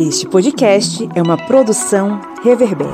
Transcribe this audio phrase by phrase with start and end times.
[0.00, 2.88] Este podcast é uma produção Reverber.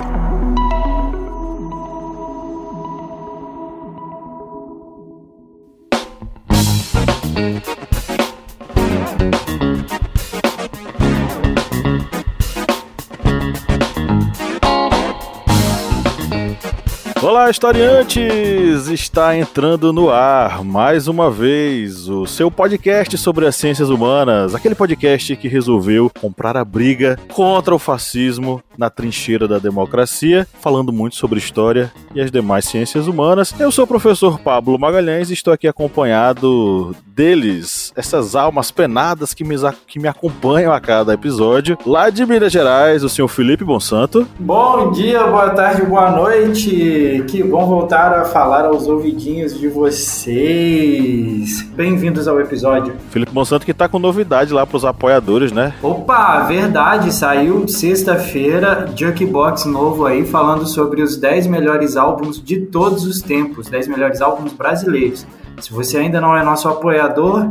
[17.37, 18.89] Olá, historiantes!
[18.89, 24.75] Está entrando no ar mais uma vez o seu podcast sobre as ciências humanas, aquele
[24.75, 31.17] podcast que resolveu comprar a briga contra o fascismo na trincheira da democracia, falando muito
[31.17, 33.55] sobre história e as demais ciências humanas.
[33.61, 39.43] Eu sou o professor Pablo Magalhães e estou aqui acompanhado deles, essas almas penadas que
[39.45, 39.57] me,
[39.87, 41.79] que me acompanham a cada episódio.
[41.87, 44.27] Lá de Minas Gerais, o senhor Felipe Bonsanto.
[44.39, 47.26] Bom dia, boa tarde, boa noite.
[47.29, 51.63] Que bom voltar a falar aos ouvidinhos de vocês.
[51.75, 52.95] Bem-vindos ao episódio.
[53.11, 55.75] Felipe Bonsanto que tá com novidade lá pros apoiadores, né?
[55.83, 63.05] Opa, verdade, saiu sexta-feira Jukebox novo aí falando sobre os 10 melhores álbuns de todos
[63.05, 65.27] os tempos, 10 melhores álbuns brasileiros.
[65.61, 67.51] Se você ainda não é nosso apoiador,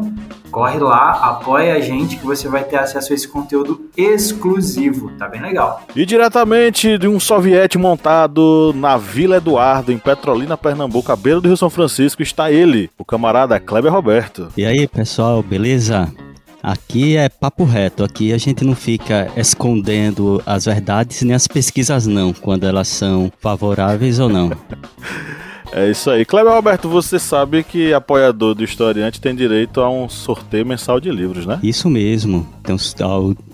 [0.55, 5.27] corre lá, apoia a gente que você vai ter acesso a esse conteúdo exclusivo, tá
[5.27, 5.81] bem legal.
[5.93, 11.49] E diretamente de um soviete montado na Vila Eduardo, em Petrolina, Pernambuco, à beira do
[11.49, 14.47] Rio São Francisco, está ele, o camarada Kleber Roberto.
[14.55, 16.09] E aí, pessoal, beleza?
[16.63, 22.07] Aqui é papo reto, aqui a gente não fica escondendo as verdades nem as pesquisas
[22.07, 24.51] não, quando elas são favoráveis ou não.
[25.71, 26.25] É isso aí.
[26.25, 31.11] Kleber Roberto, você sabe que apoiador do historiante tem direito a um sorteio mensal de
[31.11, 31.59] livros, né?
[31.61, 32.47] Isso mesmo.
[32.63, 32.75] Tem,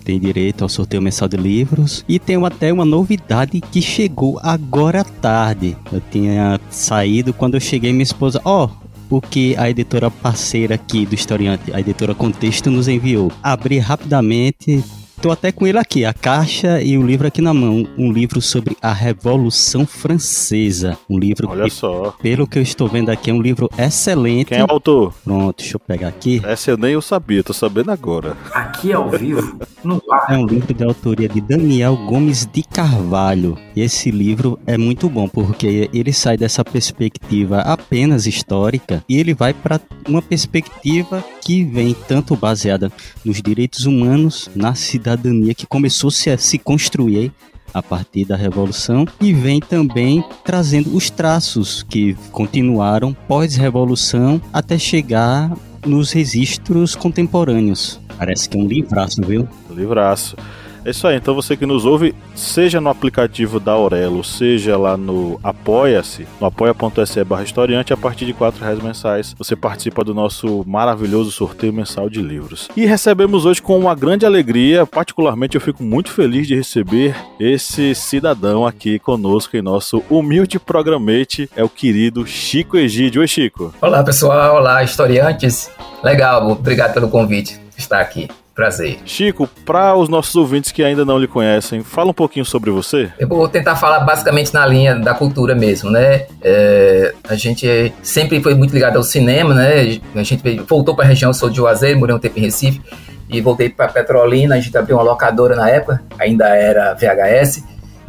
[0.04, 2.04] tem direito ao sorteio mensal de livros.
[2.08, 5.76] E tem até uma novidade que chegou agora à tarde.
[5.92, 10.74] Eu tinha saído quando eu cheguei, minha esposa, ó, oh, o que a editora parceira
[10.74, 13.30] aqui do historiante, a editora Contexto, nos enviou.
[13.42, 14.82] Abri rapidamente,
[15.22, 17.86] Tô até com ele aqui, a caixa e o livro aqui na mão.
[17.96, 20.98] Um livro sobre a Revolução Francesa.
[21.08, 22.12] Um livro Olha que, só.
[22.20, 24.46] pelo que eu estou vendo aqui, é um livro excelente.
[24.48, 25.14] Quem é o autor?
[25.22, 26.42] Pronto, deixa eu pegar aqui.
[26.44, 28.36] Essa eu nem eu sabia, tô sabendo agora.
[28.82, 30.32] Aqui ao vivo, no ar.
[30.32, 33.56] É um livro de autoria de Daniel Gomes de Carvalho.
[33.76, 39.34] E esse livro é muito bom, porque ele sai dessa perspectiva apenas histórica e ele
[39.34, 42.90] vai para uma perspectiva que vem tanto baseada
[43.24, 47.30] nos direitos humanos, na cidadania que começou a se construir
[47.72, 55.56] a partir da Revolução e vem também trazendo os traços que continuaram pós-Revolução até chegar
[55.86, 58.01] nos registros contemporâneos.
[58.22, 59.48] Parece que é um livraço, viu?
[59.68, 60.36] Livraço.
[60.84, 64.96] É isso aí, então você que nos ouve, seja no aplicativo da Aurelo, seja lá
[64.96, 70.14] no Apoia-se, no apoia.se barra historiante, a partir de quatro reais mensais, você participa do
[70.14, 72.68] nosso maravilhoso sorteio mensal de livros.
[72.76, 77.92] E recebemos hoje com uma grande alegria, particularmente eu fico muito feliz de receber esse
[77.92, 83.20] cidadão aqui conosco em nosso humilde programete, é o querido Chico Egídio.
[83.20, 83.74] Oi, Chico.
[83.80, 84.58] Olá, pessoal.
[84.58, 85.68] Olá, historiantes.
[86.04, 88.28] Legal, obrigado pelo convite estar aqui.
[88.54, 88.98] Prazer.
[89.06, 93.10] Chico, para os nossos ouvintes que ainda não lhe conhecem, fala um pouquinho sobre você.
[93.18, 96.26] Eu vou tentar falar basicamente na linha da cultura mesmo, né?
[96.42, 99.98] É, a gente sempre foi muito ligado ao cinema, né?
[100.14, 102.82] A gente voltou para a região, sou de Juazeiro, morei um tempo em Recife
[103.26, 104.54] e voltei para Petrolina.
[104.56, 107.64] A gente abriu uma locadora na época, ainda era VHS,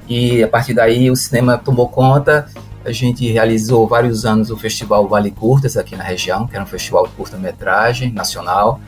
[0.10, 2.48] e a partir daí o cinema tomou conta.
[2.86, 6.68] A gente realizou vários anos o Festival Vale Curtas aqui na região, que era um
[6.68, 8.82] festival de curta-metragem nacional.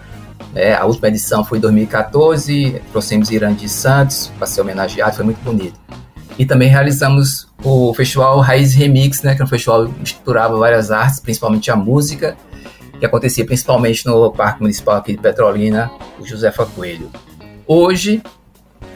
[0.55, 5.43] É, a última edição foi em 2014, trouxemos de Santos para ser homenageado, foi muito
[5.43, 5.77] bonito.
[6.39, 10.91] E também realizamos o Festival Raiz Remix, né, que é um festival que misturava várias
[10.91, 12.37] artes, principalmente a música,
[12.99, 17.11] que acontecia principalmente no Parque Municipal aqui de Petrolina, o Josefa Coelho.
[17.67, 18.23] Hoje,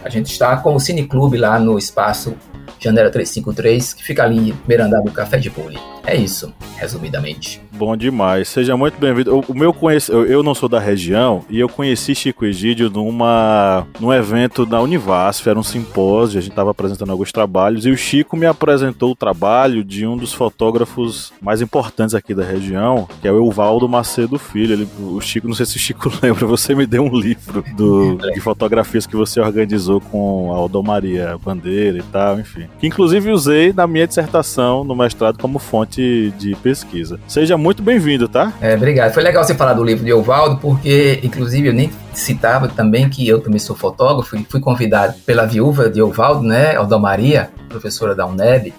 [0.04, 2.36] a gente está com o Cineclube lá no espaço
[2.80, 5.78] Janela 353, que fica ali em primeiro andar do Café de Poli.
[6.06, 7.62] É isso, resumidamente.
[7.80, 8.50] Bom demais.
[8.50, 9.40] Seja muito bem-vindo.
[9.48, 14.12] O meu conhece, eu não sou da região e eu conheci Chico Egídio numa num
[14.12, 18.36] evento da Univasf, era um simpósio, a gente estava apresentando alguns trabalhos e o Chico
[18.36, 23.32] me apresentou o trabalho de um dos fotógrafos mais importantes aqui da região, que é
[23.32, 24.74] o Evaldo Macedo Filho.
[24.74, 28.18] Ele, o Chico, não sei se o Chico lembra, você me deu um livro do,
[28.34, 32.68] de fotografias que você organizou com a Aldomaria Bandeira e tal, enfim.
[32.78, 37.18] Que inclusive usei na minha dissertação no mestrado como fonte de pesquisa.
[37.26, 38.52] Seja muito muito bem-vindo, tá?
[38.60, 39.14] É, obrigado.
[39.14, 43.28] Foi legal você falar do livro de Ovaldo, porque, inclusive, eu nem citava também que
[43.28, 48.16] eu também sou fotógrafo e fui convidado pela viúva de Ovaldo, né, Alda Maria, professora
[48.16, 48.74] da UNEB,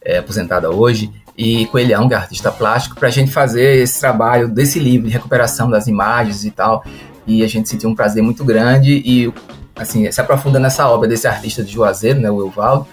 [0.00, 4.46] é, aposentada hoje, e Coelhão, que é artista plástico, para a gente fazer esse trabalho
[4.46, 6.84] desse livro de recuperação das imagens e tal.
[7.26, 9.34] E a gente sentiu um prazer muito grande e
[9.74, 12.86] assim, se aprofunda nessa obra desse artista de Juazeiro, né, o Evaldo,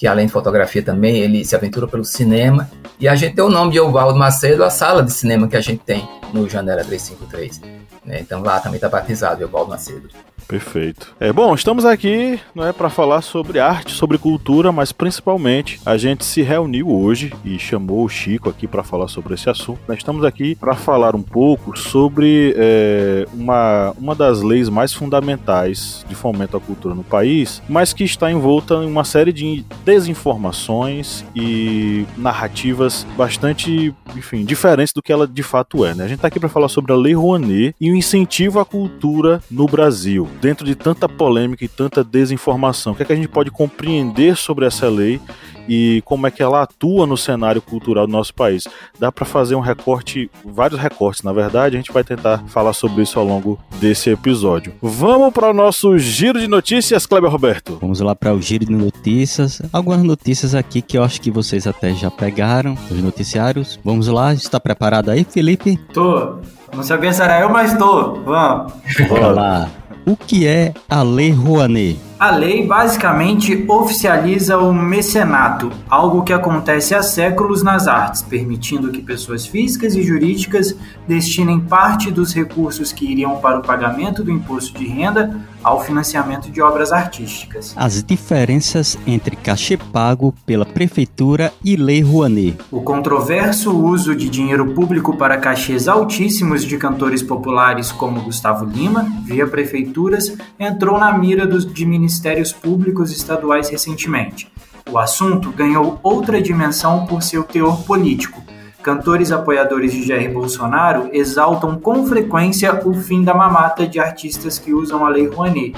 [0.00, 2.70] que além de fotografia também, ele se aventura pelo cinema.
[2.98, 5.60] E a gente deu o nome de Evaldo Macedo à sala de cinema que a
[5.60, 7.60] gente tem no Janela 353.
[8.06, 8.20] Né?
[8.20, 10.08] Então lá também está batizado Evaldo Macedo.
[10.50, 11.14] Perfeito.
[11.20, 15.96] É bom, estamos aqui, não é para falar sobre arte, sobre cultura, mas principalmente a
[15.96, 19.78] gente se reuniu hoje e chamou o Chico aqui para falar sobre esse assunto.
[19.86, 26.04] Nós estamos aqui para falar um pouco sobre é, uma, uma das leis mais fundamentais
[26.08, 31.24] de fomento à cultura no país, mas que está envolta em uma série de desinformações
[31.32, 35.94] e narrativas bastante, enfim, diferentes do que ela de fato é.
[35.94, 36.02] Né?
[36.02, 39.40] A gente está aqui para falar sobre a Lei Rouanet e o incentivo à cultura
[39.48, 42.92] no Brasil dentro de tanta polêmica e tanta desinformação?
[42.92, 45.20] O que, é que a gente pode compreender sobre essa lei
[45.68, 48.66] e como é que ela atua no cenário cultural do nosso país?
[48.98, 53.02] Dá para fazer um recorte, vários recortes, na verdade, a gente vai tentar falar sobre
[53.02, 54.72] isso ao longo desse episódio.
[54.82, 57.78] Vamos para o nosso giro de notícias, Kleber Roberto.
[57.80, 59.62] Vamos lá para o giro de notícias.
[59.72, 63.78] Algumas notícias aqui que eu acho que vocês até já pegaram, os noticiários.
[63.84, 65.76] Vamos lá, está preparado aí, Felipe?
[65.92, 66.38] Tô.
[66.74, 68.14] Não sabia se era eu, mas tô.
[68.22, 68.72] Vamos.
[69.08, 69.70] Bora lá.
[70.10, 71.96] O que é a Lei Rouanet?
[72.18, 79.00] A lei basicamente oficializa o mecenato, algo que acontece há séculos nas artes, permitindo que
[79.00, 80.74] pessoas físicas e jurídicas
[81.06, 86.50] destinem parte dos recursos que iriam para o pagamento do imposto de renda ao financiamento
[86.50, 87.74] de obras artísticas.
[87.76, 92.56] As diferenças entre cachê pago pela prefeitura e Lei Rouanet.
[92.70, 99.06] O controverso uso de dinheiro público para cachês altíssimos de cantores populares como Gustavo Lima,
[99.24, 104.50] via prefeituras, entrou na mira dos de ministérios públicos estaduais recentemente.
[104.90, 108.42] O assunto ganhou outra dimensão por seu teor político.
[108.82, 114.72] Cantores apoiadores de Jair Bolsonaro exaltam com frequência o fim da mamata de artistas que
[114.72, 115.74] usam a Lei Rouanet.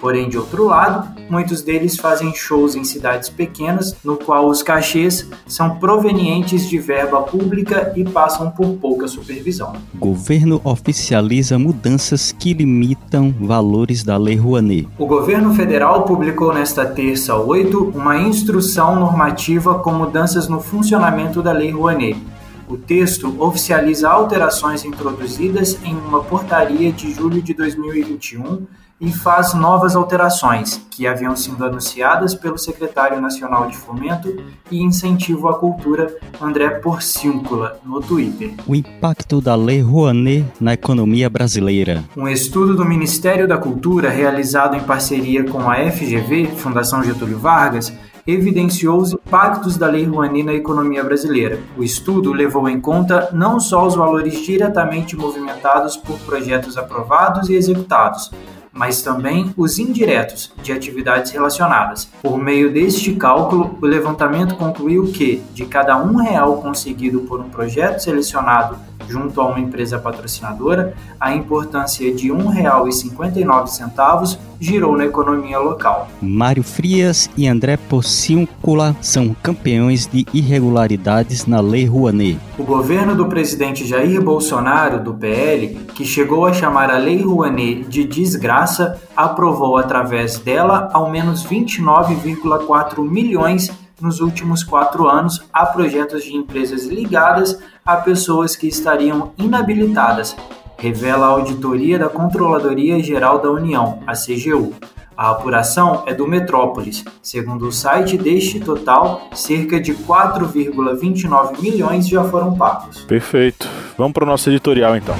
[0.00, 5.28] Porém, de outro lado, muitos deles fazem shows em cidades pequenas, no qual os cachês
[5.46, 9.72] são provenientes de verba pública e passam por pouca supervisão.
[9.94, 14.86] Governo oficializa mudanças que limitam valores da Lei Rouanet.
[14.98, 21.50] O governo federal publicou nesta terça 8 uma instrução normativa com mudanças no funcionamento da
[21.50, 22.33] Lei Rouanet.
[22.68, 28.66] O texto oficializa alterações introduzidas em uma portaria de julho de 2021
[29.00, 35.48] e faz novas alterações, que haviam sido anunciadas pelo secretário nacional de Fomento e Incentivo
[35.48, 38.54] à Cultura, André Porciúncula, no Twitter.
[38.66, 42.04] O impacto da Lei Rouanet na economia brasileira.
[42.16, 47.92] Um estudo do Ministério da Cultura, realizado em parceria com a FGV, Fundação Getúlio Vargas,
[48.26, 51.60] evidenciou os impactos da Lei Rouanet na economia brasileira.
[51.76, 57.54] O estudo levou em conta não só os valores diretamente movimentados por projetos aprovados e
[57.54, 58.30] executados,
[58.72, 62.08] mas também os indiretos de atividades relacionadas.
[62.20, 67.48] Por meio deste cálculo, o levantamento concluiu que, de cada um real conseguido por um
[67.48, 68.76] projeto selecionado
[69.08, 76.08] junto a uma empresa patrocinadora, a importância de R$ 1,59 girou na economia local.
[76.22, 82.38] Mário Frias e André Pocíncula são campeões de irregularidades na Lei Rouanet.
[82.58, 87.84] O governo do presidente Jair Bolsonaro, do PL, que chegou a chamar a Lei Rouanet
[87.88, 93.70] de desgraça, aprovou através dela ao menos 29,4 milhões
[94.00, 100.36] nos últimos quatro anos a projetos de empresas ligadas a pessoas que estariam inabilitadas,
[100.78, 104.74] revela a auditoria da Controladoria Geral da União, a CGU.
[105.16, 107.04] A apuração é do Metrópolis.
[107.22, 113.02] Segundo o site, deste total, cerca de 4,29 milhões já foram pagos.
[113.04, 113.68] Perfeito.
[113.96, 115.14] Vamos para o nosso editorial então.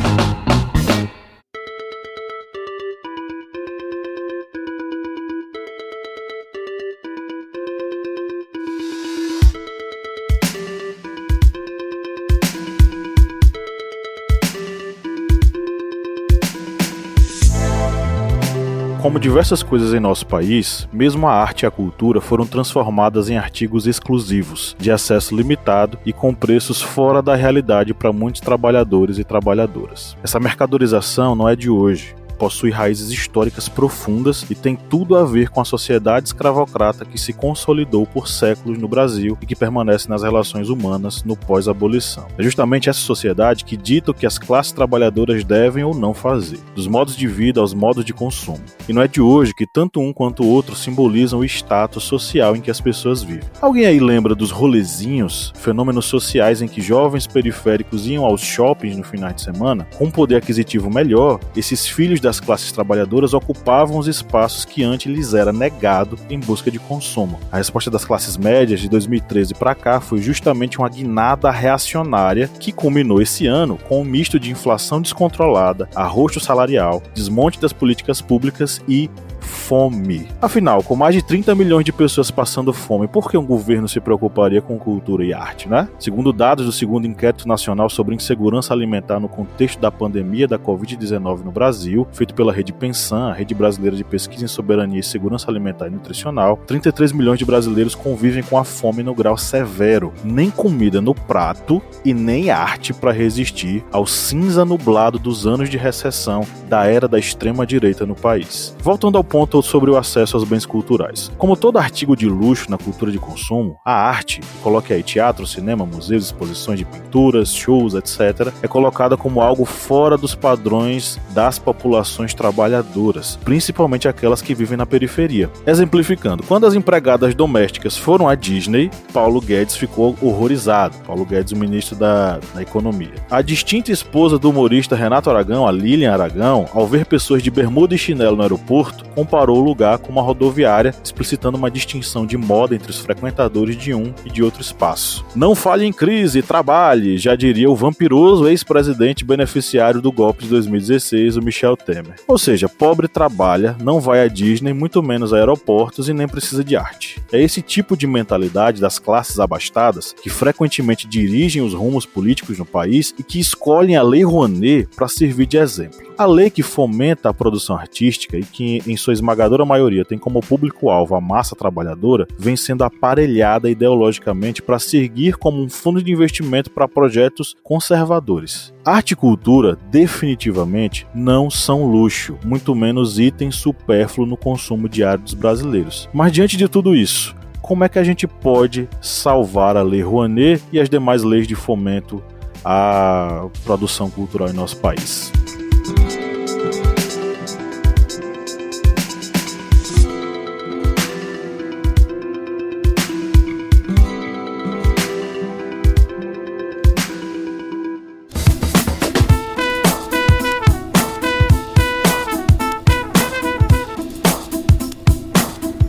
[19.15, 23.37] Como diversas coisas em nosso país, mesmo a arte e a cultura foram transformadas em
[23.37, 29.23] artigos exclusivos, de acesso limitado e com preços fora da realidade para muitos trabalhadores e
[29.23, 30.17] trabalhadoras.
[30.21, 35.49] Essa mercadorização não é de hoje possui raízes históricas profundas e tem tudo a ver
[35.49, 40.23] com a sociedade escravocrata que se consolidou por séculos no Brasil e que permanece nas
[40.23, 42.27] relações humanas no pós-abolição.
[42.37, 46.59] É justamente essa sociedade que dita o que as classes trabalhadoras devem ou não fazer,
[46.75, 48.61] dos modos de vida aos modos de consumo.
[48.89, 52.57] E não é de hoje que tanto um quanto o outro simbolizam o status social
[52.57, 53.49] em que as pessoas vivem.
[53.61, 59.05] Alguém aí lembra dos rolezinhos, fenômenos sociais em que jovens periféricos iam aos shoppings no
[59.05, 59.87] final de semana?
[59.97, 65.13] Com um poder aquisitivo melhor, esses filhos das classes trabalhadoras ocupavam os espaços que antes
[65.13, 67.39] lhes era negado em busca de consumo.
[67.53, 72.73] A resposta das classes médias de 2013 para cá foi justamente uma guinada reacionária que
[72.73, 78.81] culminou esse ano com um misto de inflação descontrolada, arroxo salarial, desmonte das políticas públicas
[78.89, 79.09] e
[79.45, 80.29] fome.
[80.43, 84.01] Afinal, com mais de 30 milhões de pessoas passando fome, por que um governo se
[84.01, 85.89] preocuparia com cultura e arte, né?
[85.99, 91.45] Segundo dados do segundo inquérito nacional sobre insegurança alimentar no contexto da pandemia da Covid-19
[91.45, 95.51] no Brasil, feito pela Rede Pensan, a Rede Brasileira de Pesquisa em Soberania e Segurança
[95.51, 100.13] Alimentar e Nutricional, 33 milhões de brasileiros convivem com a fome no grau severo.
[100.25, 105.77] Nem comida no prato e nem arte para resistir ao cinza nublado dos anos de
[105.77, 108.75] recessão da era da extrema direita no país.
[108.81, 111.29] Voltando ao ponto sobre o acesso aos bens culturais.
[111.37, 115.85] Como todo artigo de luxo na cultura de consumo, a arte, coloque aí teatro, cinema,
[115.85, 122.33] museus, exposições de pinturas, shows, etc., é colocada como algo fora dos padrões das populações
[122.33, 125.51] trabalhadoras, principalmente aquelas que vivem na periferia.
[125.67, 130.95] Exemplificando, quando as empregadas domésticas foram à Disney, Paulo Guedes ficou horrorizado.
[131.05, 133.15] Paulo Guedes, o ministro da, da Economia.
[133.29, 137.97] A distinta esposa do humorista Renato Aragão, a Lilian Aragão, ao ver pessoas de bermuda
[137.97, 142.75] e chinelo no aeroporto, comparou o lugar com uma rodoviária, explicitando uma distinção de moda
[142.75, 145.25] entre os frequentadores de um e de outro espaço.
[145.35, 151.39] Não fale em crise, trabalhe, já diria o vampiroso ex-presidente beneficiário do golpe de 2016,
[151.39, 152.17] o Michel Temer.
[152.29, 156.63] Ou seja, pobre trabalha, não vai à Disney, muito menos a aeroportos e nem precisa
[156.63, 157.23] de arte.
[157.33, 162.67] É esse tipo de mentalidade das classes abastadas que frequentemente dirigem os rumos políticos no
[162.67, 166.05] país e que escolhem a Lei Rouanet para servir de exemplo.
[166.17, 170.41] A lei que fomenta a produção artística e que, em sua esmagadora maioria, tem como
[170.41, 176.71] público-alvo a massa trabalhadora, vem sendo aparelhada ideologicamente para seguir como um fundo de investimento
[176.71, 178.75] para projetos conservadores.
[178.85, 185.35] Arte e cultura, definitivamente, não são luxo, muito menos item supérfluo no consumo diário dos
[185.35, 186.09] brasileiros.
[186.13, 190.63] Mas diante de tudo isso, como é que a gente pode salvar a Lei Rouanet
[190.71, 192.23] e as demais leis de fomento
[192.63, 195.33] à produção cultural em nosso país?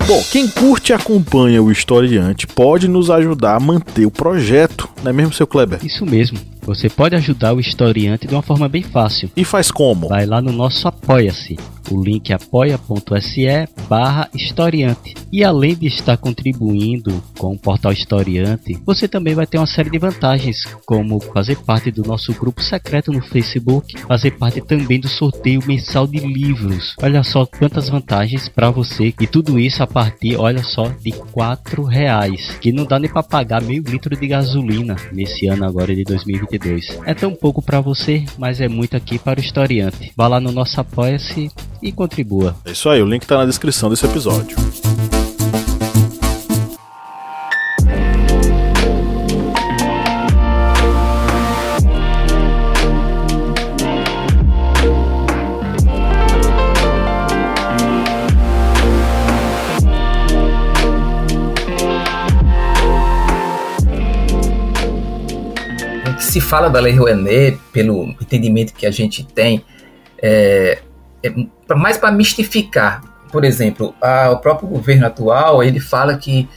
[0.07, 5.09] Bom, quem curte e acompanha o historiante pode nos ajudar a manter o projeto, não
[5.09, 5.79] é mesmo, seu Kleber?
[5.83, 6.37] Isso mesmo.
[6.65, 9.29] Você pode ajudar o historiante de uma forma bem fácil.
[9.35, 10.09] E faz como?
[10.09, 11.55] Vai lá no nosso Apoia-se.
[11.91, 15.13] O link é apoia.se barra historiante.
[15.31, 19.89] E além de estar contribuindo com o portal Historiante, você também vai ter uma série
[19.89, 25.07] de vantagens, como fazer parte do nosso grupo secreto no Facebook, fazer parte também do
[25.07, 26.95] sorteio mensal de livros.
[27.01, 31.83] Olha só quantas vantagens para você e tudo isso a partir, olha só, de quatro
[31.83, 36.03] reais, que não dá nem para pagar meio litro de gasolina nesse ano agora de
[36.57, 36.99] 2022.
[37.05, 40.11] É tão pouco para você, mas é muito aqui para o historiante.
[40.15, 42.55] Vá lá no nosso Apoia-se e contribua.
[42.65, 44.55] É isso aí, o link está na descrição desse episódio.
[66.35, 69.63] Se fala da Lei Rouanet, pelo entendimento que a gente tem,
[70.21, 70.79] é,
[71.23, 73.01] é mais para mistificar.
[73.31, 76.49] Por exemplo, a, o próprio governo atual ele fala que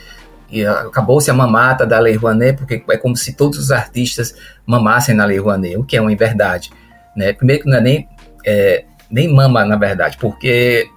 [0.84, 4.34] acabou-se a mamata da Lei Rouanet, porque é como se todos os artistas
[4.66, 6.72] mamassem na Lei Rouanet, o que é uma inverdade.
[7.14, 7.32] Né?
[7.32, 8.08] Primeiro que não é nem,
[8.44, 10.90] é, nem mama, na verdade, porque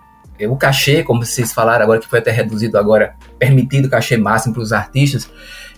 [0.50, 4.63] o cachê, como vocês falaram agora, que foi até reduzido agora, permitido cachê máximo para
[4.63, 5.29] os artistas,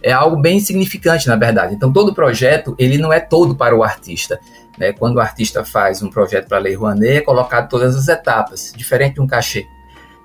[0.03, 1.73] é algo bem significante, na verdade.
[1.73, 4.39] Então, todo projeto, ele não é todo para o artista.
[4.77, 4.91] Né?
[4.91, 8.73] Quando o artista faz um projeto para a Lei Rouanet, é colocado todas as etapas,
[8.75, 9.65] diferente de um cachê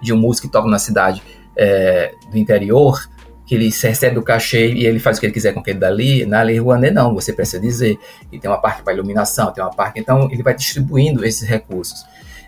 [0.00, 1.22] de um músico que toca na cidade
[1.56, 3.08] é, do interior,
[3.46, 6.26] que ele recebe o cachê e ele faz o que ele quiser com aquele dali.
[6.26, 7.98] Na Lei Rouanet, não, você precisa dizer.
[8.30, 9.98] E tem uma parte para iluminação, tem uma parte.
[9.98, 12.04] Então, ele vai distribuindo esses recursos.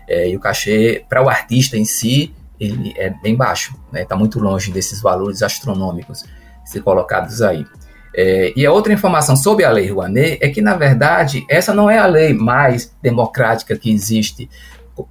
[0.07, 4.05] É, e o cachê, para o artista em si, ele é bem baixo, está né?
[4.05, 6.23] Tá muito longe desses valores astronômicos
[6.71, 7.65] se colocados aí.
[8.13, 11.89] É, e a outra informação sobre a Lei Rouanet é que, na verdade, essa não
[11.89, 14.49] é a lei mais democrática que existe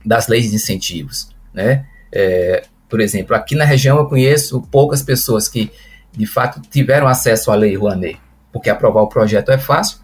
[0.05, 1.31] das leis de incentivos.
[1.52, 1.85] Né?
[2.12, 5.71] É, por exemplo, aqui na região eu conheço poucas pessoas que,
[6.12, 8.19] de fato, tiveram acesso à Lei Rouanet,
[8.52, 9.99] porque aprovar o projeto é fácil,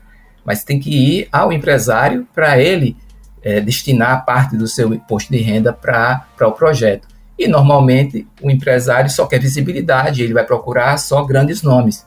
[0.45, 2.97] mas tem que ir ao empresário para ele
[3.43, 7.07] é, destinar parte do seu imposto de renda para o projeto.
[7.39, 12.07] E normalmente o empresário só quer visibilidade, ele vai procurar só grandes nomes.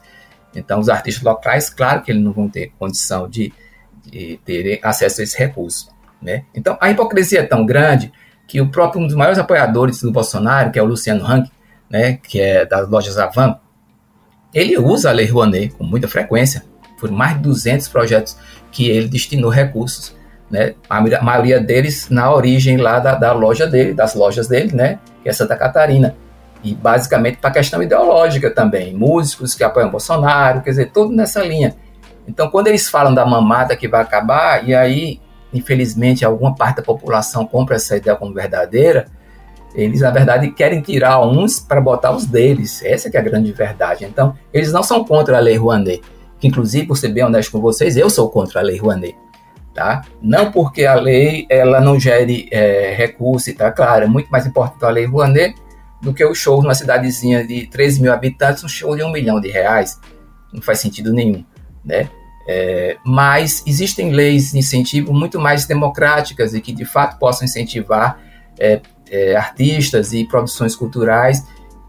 [0.54, 3.52] Então, os artistas locais, claro que eles não vão ter condição de,
[4.04, 5.88] de ter acesso a esse recurso.
[6.20, 6.44] Né?
[6.54, 8.12] Então, a hipocrisia é tão grande
[8.46, 11.48] que o próprio um dos maiores apoiadores do Bolsonaro, que é o Luciano Hang,
[11.88, 13.56] né, que é das lojas Avan,
[14.52, 16.64] ele usa a Lei Rouanet com muita frequência.
[16.98, 18.36] Foram mais de 200 projetos
[18.72, 20.14] que ele destinou recursos,
[20.50, 24.98] né, a maioria deles na origem lá da, da loja dele, das lojas dele, né,
[25.22, 26.16] que é Santa Catarina.
[26.62, 28.94] E basicamente para questão ideológica também.
[28.94, 31.74] Músicos que apoiam Bolsonaro, quer dizer, tudo nessa linha.
[32.28, 35.20] Então, quando eles falam da mamata que vai acabar, e aí,
[35.54, 39.06] infelizmente, alguma parte da população compra essa ideia como verdadeira,
[39.74, 42.82] eles, na verdade, querem tirar uns para botar os deles.
[42.84, 44.04] Essa é a grande verdade.
[44.04, 46.02] Então, eles não são contra a Lei Rouanet.
[46.38, 49.16] Que, inclusive, por ser bem honesto com vocês, eu sou contra a Lei Rouanet.
[49.74, 50.02] Tá?
[50.20, 54.84] Não porque a lei ela não gere é, recurso, tá claro, é muito mais importante
[54.84, 55.54] a Lei Rouanet
[56.02, 59.40] do que o show numa cidadezinha de 13 mil habitantes, um show de um milhão
[59.40, 60.00] de reais.
[60.52, 61.44] Não faz sentido nenhum,
[61.84, 62.10] né?
[62.48, 68.18] É, mas existem leis de incentivo muito mais democráticas e que de fato possam incentivar
[68.58, 71.46] é, é, artistas e produções culturais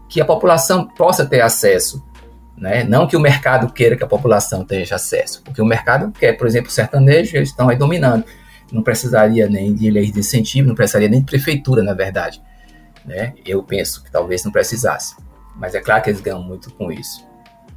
[0.08, 2.04] que a população possa ter acesso.
[2.56, 2.84] Né?
[2.84, 6.46] Não que o mercado queira que a população tenha acesso, porque o mercado quer, por
[6.46, 8.24] exemplo, sertanejo, eles estão aí dominando.
[8.70, 12.40] Não precisaria nem de leis de incentivo, não precisaria nem de prefeitura, na verdade.
[13.04, 13.34] Né?
[13.44, 15.16] Eu penso que talvez não precisasse.
[15.56, 17.26] Mas é claro que eles ganham muito com isso.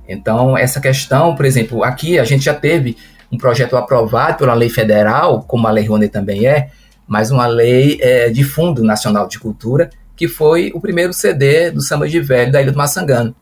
[0.08, 2.96] Então, essa questão, por exemplo, aqui a gente já teve
[3.32, 6.70] um projeto aprovado pela lei federal, como a Lei Rouanet também é,
[7.08, 11.82] mas uma lei é, de Fundo Nacional de Cultura, que foi o primeiro CD do
[11.82, 13.36] Samba de Velho da Ilha do Maçangano.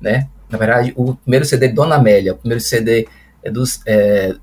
[0.00, 0.28] Né?
[0.50, 3.06] Na verdade, o primeiro CD Dona Amélia, o primeiro CD
[3.42, 3.50] é,
[3.86, 4.34] é,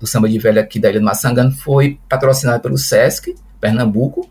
[0.00, 4.28] do Samba de Velho aqui da Ilha do Maçangano foi patrocinado pelo Sesc, Pernambuco,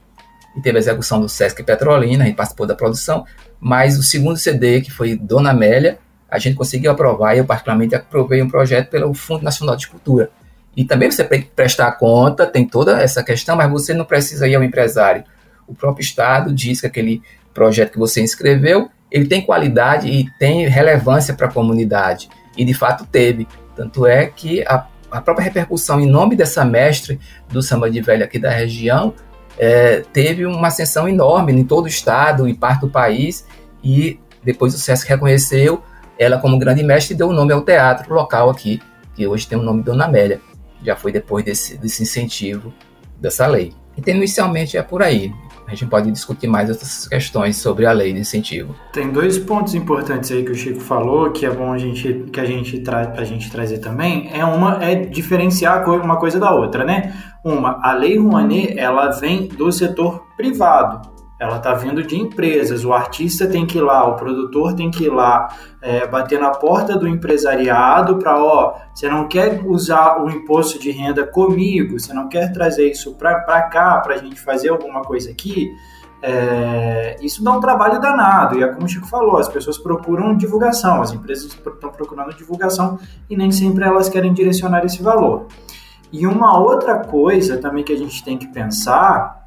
[0.55, 3.25] e teve a execução do Sesc Petrolina, gente participou da produção,
[3.59, 7.93] mas o segundo CD, que foi Dona Amélia, a gente conseguiu aprovar, e eu particularmente
[7.93, 10.29] aprovei um projeto pelo Fundo Nacional de Cultura.
[10.75, 14.47] E também você tem que prestar conta, tem toda essa questão, mas você não precisa
[14.47, 15.23] ir ao empresário.
[15.67, 17.21] O próprio Estado diz que aquele
[17.53, 22.27] projeto que você inscreveu, ele tem qualidade e tem relevância para a comunidade.
[22.57, 23.47] E de fato teve.
[23.73, 28.25] Tanto é que a, a própria repercussão em nome dessa mestre do samba de velho
[28.25, 29.13] aqui da região
[29.57, 33.47] é, teve uma ascensão enorme em todo o estado e parte do país,
[33.81, 35.81] e depois o SESC reconheceu
[36.19, 38.81] ela como grande mestre e deu o nome ao teatro local aqui,
[39.15, 40.41] que hoje tem o nome Dona Amélia.
[40.83, 42.73] Já foi depois desse, desse incentivo
[43.17, 43.71] dessa lei.
[43.97, 45.33] Então, inicialmente é por aí.
[45.67, 48.75] A gente pode discutir mais outras questões sobre a lei de incentivo.
[48.93, 52.39] Tem dois pontos importantes aí que o Chico falou, que é bom a gente, que
[52.39, 54.29] a gente, tra a gente trazer também.
[54.31, 57.13] É uma é diferenciar uma coisa da outra, né?
[57.43, 62.85] Uma, a lei Rouanet, ela vem do setor privado, ela está vindo de empresas.
[62.85, 65.49] O artista tem que ir lá, o produtor tem que ir lá,
[65.81, 70.91] é, bater na porta do empresariado para, ó, você não quer usar o imposto de
[70.91, 75.29] renda comigo, você não quer trazer isso para cá para a gente fazer alguma coisa
[75.29, 75.69] aqui.
[76.21, 80.35] É, isso dá um trabalho danado, e é como o Chico falou, as pessoas procuram
[80.35, 82.97] divulgação, as empresas estão procurando divulgação
[83.29, 85.45] e nem sempre elas querem direcionar esse valor.
[86.11, 89.44] E uma outra coisa também que a gente tem que pensar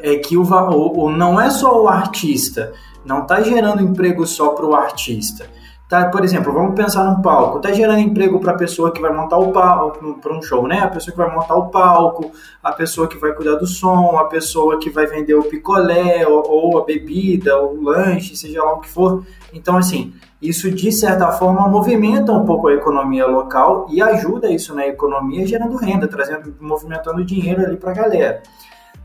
[0.00, 2.72] é que o, o, não é só o artista,
[3.04, 5.46] não está gerando emprego só para o artista.
[5.88, 7.58] Tá, por exemplo, vamos pensar num palco.
[7.58, 10.80] Está gerando emprego para a pessoa que vai montar o palco, para um show, né?
[10.80, 14.24] A pessoa que vai montar o palco, a pessoa que vai cuidar do som, a
[14.24, 18.72] pessoa que vai vender o picolé, ou, ou a bebida, ou o lanche, seja lá
[18.72, 19.24] o que for.
[19.52, 24.74] Então, assim, isso de certa forma movimenta um pouco a economia local e ajuda isso
[24.74, 28.42] na economia, gerando renda, trazendo, movimentando dinheiro ali para a galera.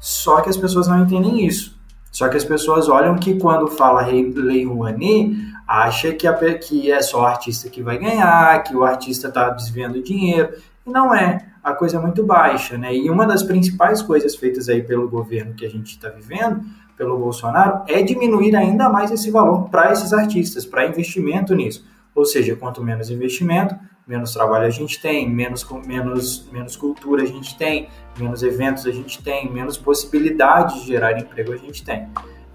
[0.02, 1.80] Só que as pessoas não entendem isso.
[2.12, 5.38] Só que as pessoas olham que quando fala Lei Rouanet,
[5.68, 9.50] acha que, a, que é só o artista que vai ganhar, que o artista está
[9.50, 10.54] desviando dinheiro.
[10.86, 11.46] E não é.
[11.64, 12.94] A coisa é muito baixa, né?
[12.94, 16.62] E uma das principais coisas feitas aí pelo governo que a gente está vivendo,
[16.98, 21.86] pelo Bolsonaro, é diminuir ainda mais esse valor para esses artistas, para investimento nisso.
[22.16, 23.76] Ou seja, quanto menos investimento,
[24.12, 27.88] menos trabalho a gente tem, menos, menos, menos cultura a gente tem,
[28.20, 32.10] menos eventos a gente tem, menos possibilidade de gerar emprego a gente tem.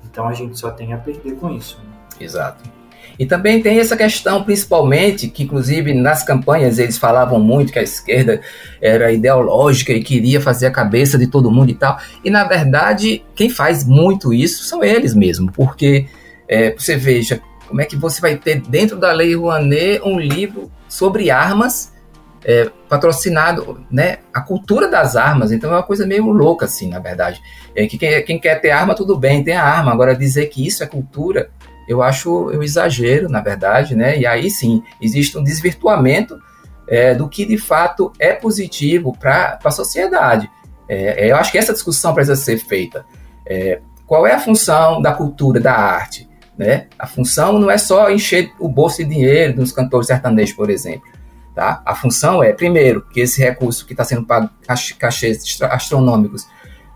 [0.05, 1.81] Então a gente só tem a perder com isso.
[1.83, 2.25] Né?
[2.27, 2.63] Exato.
[3.19, 7.83] E também tem essa questão, principalmente, que inclusive nas campanhas eles falavam muito que a
[7.83, 8.43] esquerda
[8.79, 11.99] era ideológica e queria fazer a cabeça de todo mundo e tal.
[12.23, 16.07] E na verdade, quem faz muito isso são eles mesmo, porque
[16.47, 20.71] é, você veja como é que você vai ter dentro da Lei Rouanet um livro
[20.89, 21.93] sobre armas
[22.45, 25.51] é, patrocinado né, a cultura das armas.
[25.51, 27.41] Então é uma coisa meio louca, assim, na verdade.
[27.75, 29.93] É, que quem, quem, quer ter arma, tudo bem, tem a arma.
[29.93, 31.51] Agora, dizer que isso é cultura,
[31.89, 34.17] eu acho um exagero, na verdade, né?
[34.19, 36.39] E aí sim, existe um desvirtuamento
[36.89, 40.49] é, do que de fato é positivo para a sociedade.
[40.89, 43.05] É, é, eu acho que essa discussão precisa ser feita.
[43.45, 46.29] É, qual é a função da cultura, da arte?
[46.59, 46.87] Né?
[46.99, 51.07] A função não é só encher o bolso de dinheiro dos cantores sertanejos, por exemplo.
[51.55, 51.83] Tá?
[51.85, 54.51] A função é, primeiro, que esse recurso que está sendo pago,
[54.99, 56.47] cachês astronômicos,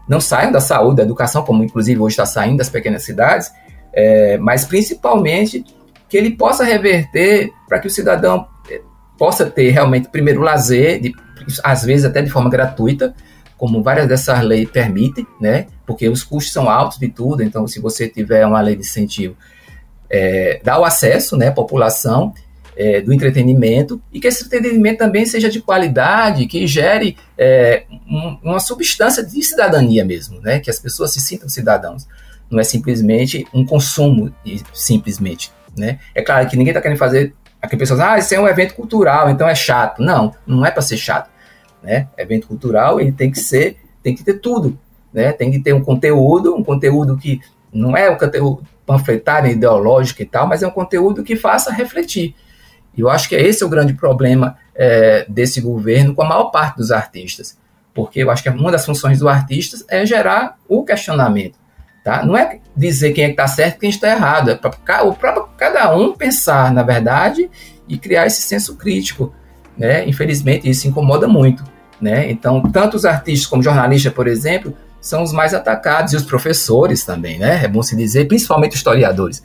[0.09, 3.51] não saiam da saúde, da educação, como inclusive hoje está saindo das pequenas cidades,
[3.92, 5.64] é, mas principalmente
[6.09, 8.81] que ele possa reverter para que o cidadão é,
[9.16, 11.14] possa ter realmente, primeiro, lazer, de,
[11.62, 13.14] às vezes até de forma gratuita,
[13.61, 15.66] como várias dessas leis permitem, né?
[15.87, 19.37] Porque os custos são altos de tudo, então se você tiver uma lei de incentivo,
[20.09, 22.33] é, dá o acesso, né, à população
[22.75, 28.38] é, do entretenimento e que esse entretenimento também seja de qualidade, que gere é, um,
[28.42, 30.59] uma substância de cidadania mesmo, né?
[30.59, 32.09] Que as pessoas se sintam cidadãos.
[32.51, 34.35] Não é simplesmente um consumo,
[34.73, 35.99] simplesmente, né?
[36.14, 39.29] É claro que ninguém está querendo fazer aqui pessoas, ah, isso é um evento cultural,
[39.29, 40.01] então é chato.
[40.01, 41.29] Não, não é para ser chato,
[41.83, 42.09] né?
[42.16, 44.79] Evento cultural ele tem que ser, tem que ter tudo,
[45.12, 45.33] né?
[45.33, 47.40] Tem que ter um conteúdo, um conteúdo que
[47.73, 52.35] não é um conteúdo panfletário, ideológico e tal, mas é um conteúdo que faça refletir.
[52.97, 56.51] E eu acho que esse é o grande problema é, desse governo com a maior
[56.51, 57.59] parte dos artistas.
[57.95, 61.59] Porque eu acho que uma das funções do artista é gerar o questionamento.
[62.05, 62.25] Tá?
[62.25, 64.51] Não é dizer quem é que está certo e quem está errado.
[64.51, 67.51] É para o próprio cada um pensar, na verdade,
[67.87, 69.35] e criar esse senso crítico.
[69.77, 70.09] Né?
[70.09, 71.62] Infelizmente, isso incomoda muito.
[72.01, 72.31] Né?
[72.31, 77.05] Então, tanto os artistas como jornalistas, por exemplo, são os mais atacados, e os professores
[77.05, 77.65] também, né?
[77.65, 79.43] É bom se dizer, principalmente historiadores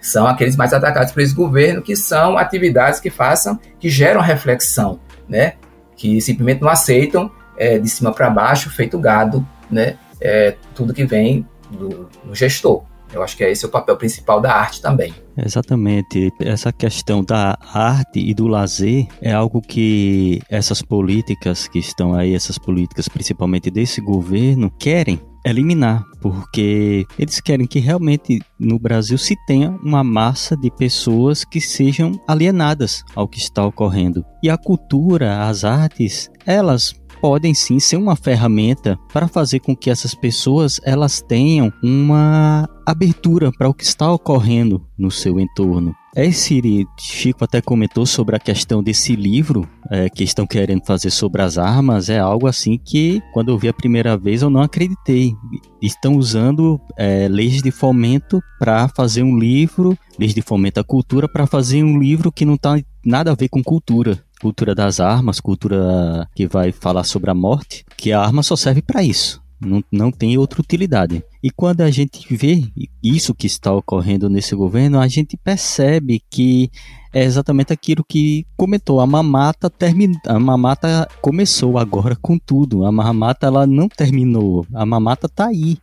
[0.00, 5.00] são aqueles mais atacados por esse governo, que são atividades que façam, que geram reflexão,
[5.28, 5.54] né?
[5.96, 9.96] Que simplesmente não aceitam é, de cima para baixo, feito gado, né?
[10.20, 12.82] É, tudo que vem do, do gestor.
[13.12, 15.14] Eu acho que esse é o papel principal da arte também.
[15.36, 16.32] Exatamente.
[16.40, 22.34] Essa questão da arte e do lazer é algo que essas políticas que estão aí,
[22.34, 29.36] essas políticas principalmente desse governo, querem eliminar, porque eles querem que realmente no Brasil se
[29.46, 34.24] tenha uma massa de pessoas que sejam alienadas ao que está ocorrendo.
[34.42, 39.90] E a cultura, as artes, elas podem sim ser uma ferramenta para fazer com que
[39.90, 45.94] essas pessoas elas tenham uma abertura para o que está ocorrendo no seu entorno.
[46.16, 51.42] Esse Chico até comentou sobre a questão desse livro é, que estão querendo fazer sobre
[51.42, 52.08] as armas.
[52.08, 55.34] É algo assim que, quando eu vi a primeira vez, eu não acreditei.
[55.80, 61.28] Estão usando é, leis de fomento para fazer um livro, leis de fomento à cultura,
[61.28, 65.40] para fazer um livro que não está nada a ver com cultura cultura das armas,
[65.40, 69.42] cultura que vai falar sobre a morte, que a arma só serve para isso.
[69.60, 71.22] Não, não tem outra utilidade.
[71.42, 72.62] E quando a gente vê
[73.02, 76.70] isso que está ocorrendo nesse governo, a gente percebe que
[77.12, 79.00] é exatamente aquilo que comentou.
[79.00, 82.84] A mamata termina, a mamata começou agora com tudo.
[82.86, 84.64] A mamata ela não terminou.
[84.72, 85.78] A mamata está aí.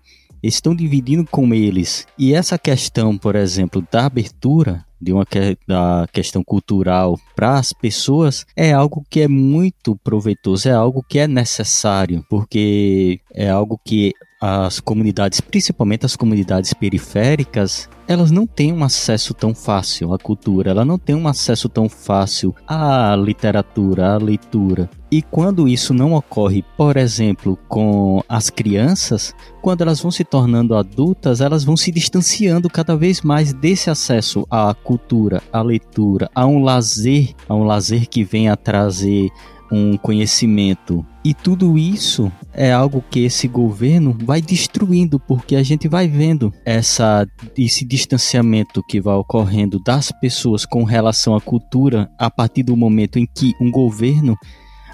[0.47, 2.05] Estão dividindo com eles.
[2.17, 7.73] E essa questão, por exemplo, da abertura de uma que, da questão cultural para as
[7.73, 13.79] pessoas é algo que é muito proveitoso, é algo que é necessário, porque é algo
[13.83, 14.13] que
[14.45, 20.69] as comunidades, principalmente as comunidades periféricas, elas não têm um acesso tão fácil à cultura,
[20.69, 24.87] ela não tem um acesso tão fácil à literatura, à leitura.
[25.11, 30.75] E quando isso não ocorre, por exemplo, com as crianças, quando elas vão se tornando
[30.75, 36.45] adultas, elas vão se distanciando cada vez mais desse acesso à cultura, à leitura, a
[36.45, 39.31] um lazer, a um lazer que vem a trazer
[39.71, 41.05] um conhecimento.
[41.23, 46.53] E tudo isso é algo que esse governo vai destruindo, porque a gente vai vendo
[46.63, 47.25] essa,
[47.57, 53.17] esse distanciamento que vai ocorrendo das pessoas com relação à cultura a partir do momento
[53.17, 54.37] em que um governo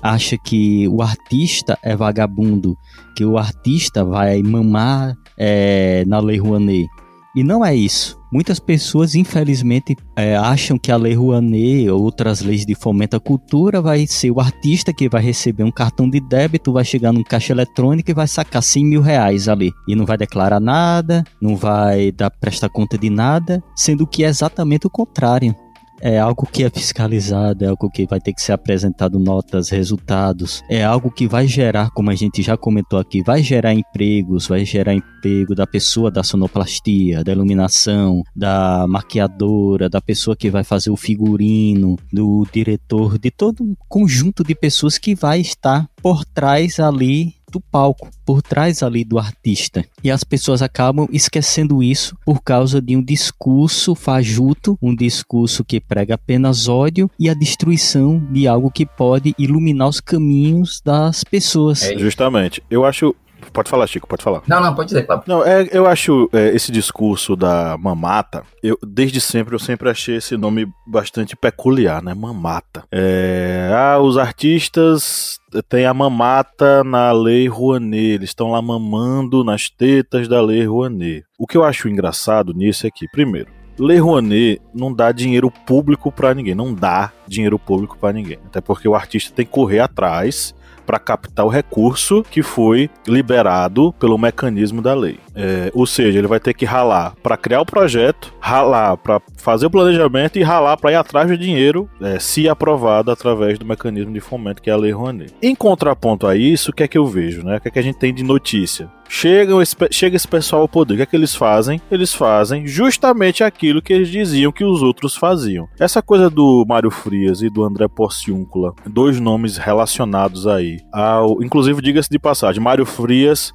[0.02, 2.76] acha que o artista é vagabundo,
[3.16, 6.88] que o artista vai mamar é, na Lei Rouanet.
[7.36, 8.20] E não é isso.
[8.32, 13.20] Muitas pessoas, infelizmente, é, acham que a Lei Rouanet ou outras leis de fomento à
[13.20, 17.24] cultura vai ser o artista que vai receber um cartão de débito, vai chegar num
[17.24, 19.72] caixa eletrônico e vai sacar 100 mil reais ali.
[19.88, 24.28] E não vai declarar nada, não vai dar prestar conta de nada, sendo que é
[24.28, 25.56] exatamente o contrário.
[26.02, 30.64] É algo que é fiscalizado, é algo que vai ter que ser apresentado notas, resultados,
[30.70, 34.66] é algo que vai gerar, como a gente já comentou aqui, vai gerar empregos, vai
[34.66, 40.90] gerar emprego da pessoa da sonoplastia, da iluminação, da maquiadora, da pessoa que vai fazer
[40.90, 46.80] o figurino, do diretor, de todo um conjunto de pessoas que vai estar por trás
[46.80, 49.86] ali do palco, por trás ali do artista.
[50.04, 55.80] E as pessoas acabam esquecendo isso por causa de um discurso fajuto, um discurso que
[55.80, 61.84] prega apenas ódio e a destruição de algo que pode iluminar os caminhos das pessoas.
[61.84, 62.64] É, justamente.
[62.70, 63.16] Eu acho
[63.54, 64.42] Pode falar, Chico, pode falar.
[64.48, 65.26] Não, não, pode dizer, Pablo.
[65.28, 70.18] Não, é, eu acho é, esse discurso da mamata, eu, desde sempre, eu sempre achei
[70.18, 72.14] esse nome bastante peculiar, né?
[72.14, 72.84] Mamata.
[72.92, 79.70] É, ah, os artistas têm a mamata na Lei Rouanet, eles estão lá mamando nas
[79.70, 81.26] tetas da Lei Rouanet.
[81.38, 86.12] O que eu acho engraçado nisso é que, primeiro, Lei Rouanet não dá dinheiro público
[86.12, 88.40] para ninguém, não dá dinheiro público para ninguém.
[88.46, 93.94] Até porque o artista tem que correr atrás para captar o recurso que foi liberado
[94.00, 95.17] pelo mecanismo da lei.
[95.36, 99.65] É, ou seja, ele vai ter que ralar para criar o projeto, ralar para fazer
[99.65, 104.13] o planejamento e ralar para ir atrás do dinheiro, é, se aprovado através do mecanismo
[104.13, 105.34] de fomento que é a Lei Rouanet.
[105.41, 107.44] Em contraponto a isso, o que é que eu vejo?
[107.44, 107.58] Né?
[107.58, 108.89] O que é que a gente tem de notícia?
[109.13, 109.54] Chega,
[109.91, 110.93] chega esse pessoal ao poder.
[110.93, 111.82] O que é que eles fazem?
[111.91, 115.67] Eles fazem justamente aquilo que eles diziam que os outros faziam.
[115.78, 120.80] Essa coisa do Mário Frias e do André Porciúncula, dois nomes relacionados aí.
[120.93, 123.54] Ao, inclusive, diga-se de passagem, Mário Frias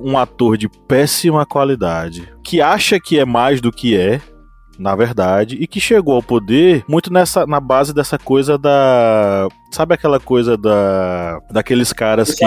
[0.00, 4.20] um ator de péssima qualidade, que acha que é mais do que é,
[4.78, 9.94] na verdade, e que chegou ao poder muito nessa na base dessa coisa da, sabe
[9.94, 12.44] aquela coisa da daqueles caras que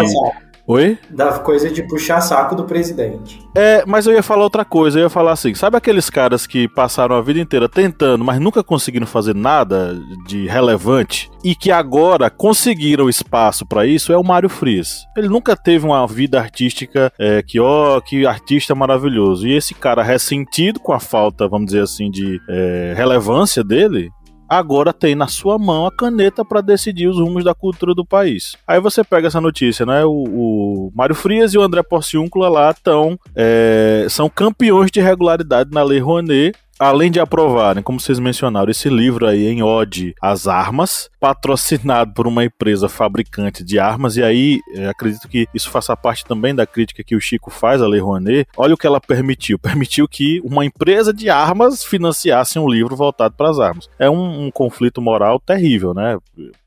[0.69, 0.99] Oi?
[1.09, 3.43] Da coisa de puxar saco do presidente.
[3.55, 4.99] É, mas eu ia falar outra coisa.
[4.99, 8.63] Eu ia falar assim: sabe aqueles caras que passaram a vida inteira tentando, mas nunca
[8.63, 14.13] conseguiram fazer nada de relevante e que agora conseguiram espaço para isso?
[14.13, 15.07] É o Mário Frias.
[15.17, 19.47] Ele nunca teve uma vida artística é, que, ó, que artista maravilhoso.
[19.47, 24.11] E esse cara ressentido com a falta, vamos dizer assim, de é, relevância dele,
[24.49, 28.55] agora tem na sua mão a caneta para decidir os rumos da cultura do país.
[28.67, 30.03] Aí você pega essa notícia, né?
[30.05, 35.69] O, o Mário Frias e o André Porciúncula lá estão é, são campeões de regularidade
[35.71, 40.47] na Lei Rouanet além de aprovarem, como vocês mencionaram, esse livro aí em ode às
[40.47, 45.95] armas, patrocinado por uma empresa fabricante de armas, e aí é, acredito que isso faça
[45.97, 48.47] parte também da crítica que o Chico faz à Lei Rouanet.
[48.55, 53.35] Olha o que ela permitiu: permitiu que uma empresa de armas financiasse um livro voltado
[53.35, 53.89] para as armas.
[53.99, 56.17] É um, um conflito moral terrível, né?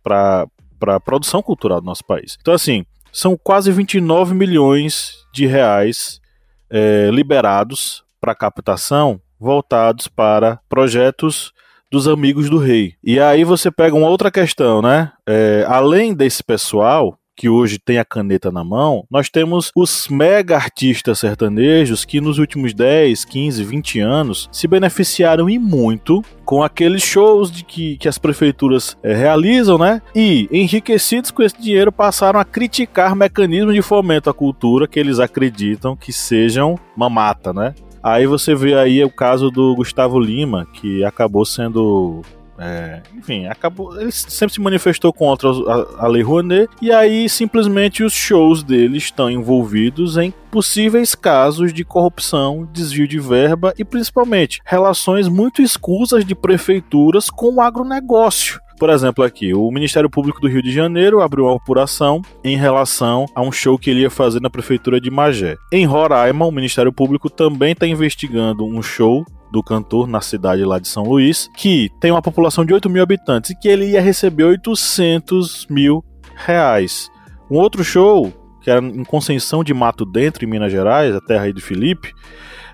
[0.03, 0.47] Para
[0.89, 2.37] a produção cultural do nosso país.
[2.41, 6.21] Então, assim, são quase 29 milhões de reais
[6.69, 11.53] é, liberados para captação voltados para projetos
[11.91, 12.95] dos amigos do rei.
[13.05, 15.13] E aí você pega uma outra questão, né?
[15.29, 20.57] É, além desse pessoal que hoje tem a caneta na mão, nós temos os mega
[20.57, 27.03] artistas sertanejos que nos últimos 10, 15, 20 anos se beneficiaram e muito com aqueles
[27.03, 30.01] shows de que, que as prefeituras é, realizam, né?
[30.15, 35.19] E, enriquecidos com esse dinheiro, passaram a criticar mecanismos de fomento à cultura que eles
[35.19, 37.75] acreditam que sejam mamata, né?
[38.03, 42.23] Aí você vê aí o caso do Gustavo Lima, que acabou sendo
[42.59, 44.01] é, enfim, acabou.
[44.01, 48.99] Ele sempre se manifestou contra a, a Lei Rouanet, e aí simplesmente os shows dele
[48.99, 56.25] estão envolvidos em possíveis casos de corrupção, desvio de verba e principalmente relações muito escusas
[56.25, 58.61] de prefeituras com o agronegócio.
[58.83, 63.27] Por exemplo, aqui, o Ministério Público do Rio de Janeiro abriu uma apuração em relação
[63.33, 65.57] a um show que ele ia fazer na prefeitura de Magé.
[65.73, 70.81] Em Roraima, o Ministério Público também está investigando um show do cantor na cidade lá
[70.81, 74.01] de São Luís, que tem uma população de 8 mil habitantes e que ele ia
[74.01, 77.09] receber 800 mil reais.
[77.49, 81.45] Um outro show, que era em Conceição de Mato Dentro, em Minas Gerais, a terra
[81.45, 82.13] aí de Felipe,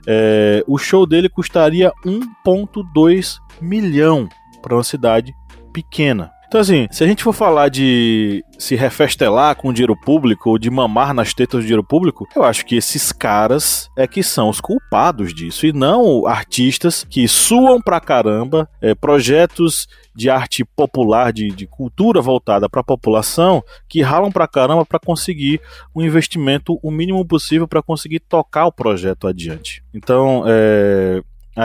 [0.07, 4.27] é, o show dele custaria 1,2 milhão
[4.63, 5.35] para uma cidade
[5.83, 6.33] pequena.
[6.49, 10.71] Então, assim, se a gente for falar de se refestelar com dinheiro público ou de
[10.71, 14.59] mamar nas tetas do dinheiro público, eu acho que esses caras é que são os
[14.59, 19.87] culpados disso e não artistas que suam pra caramba, é, projetos
[20.17, 24.99] de arte popular, de, de cultura voltada para a população, que ralam pra caramba para
[24.99, 25.61] conseguir
[25.95, 29.85] um investimento o mínimo possível para conseguir tocar o projeto adiante.
[29.93, 31.23] Então, é,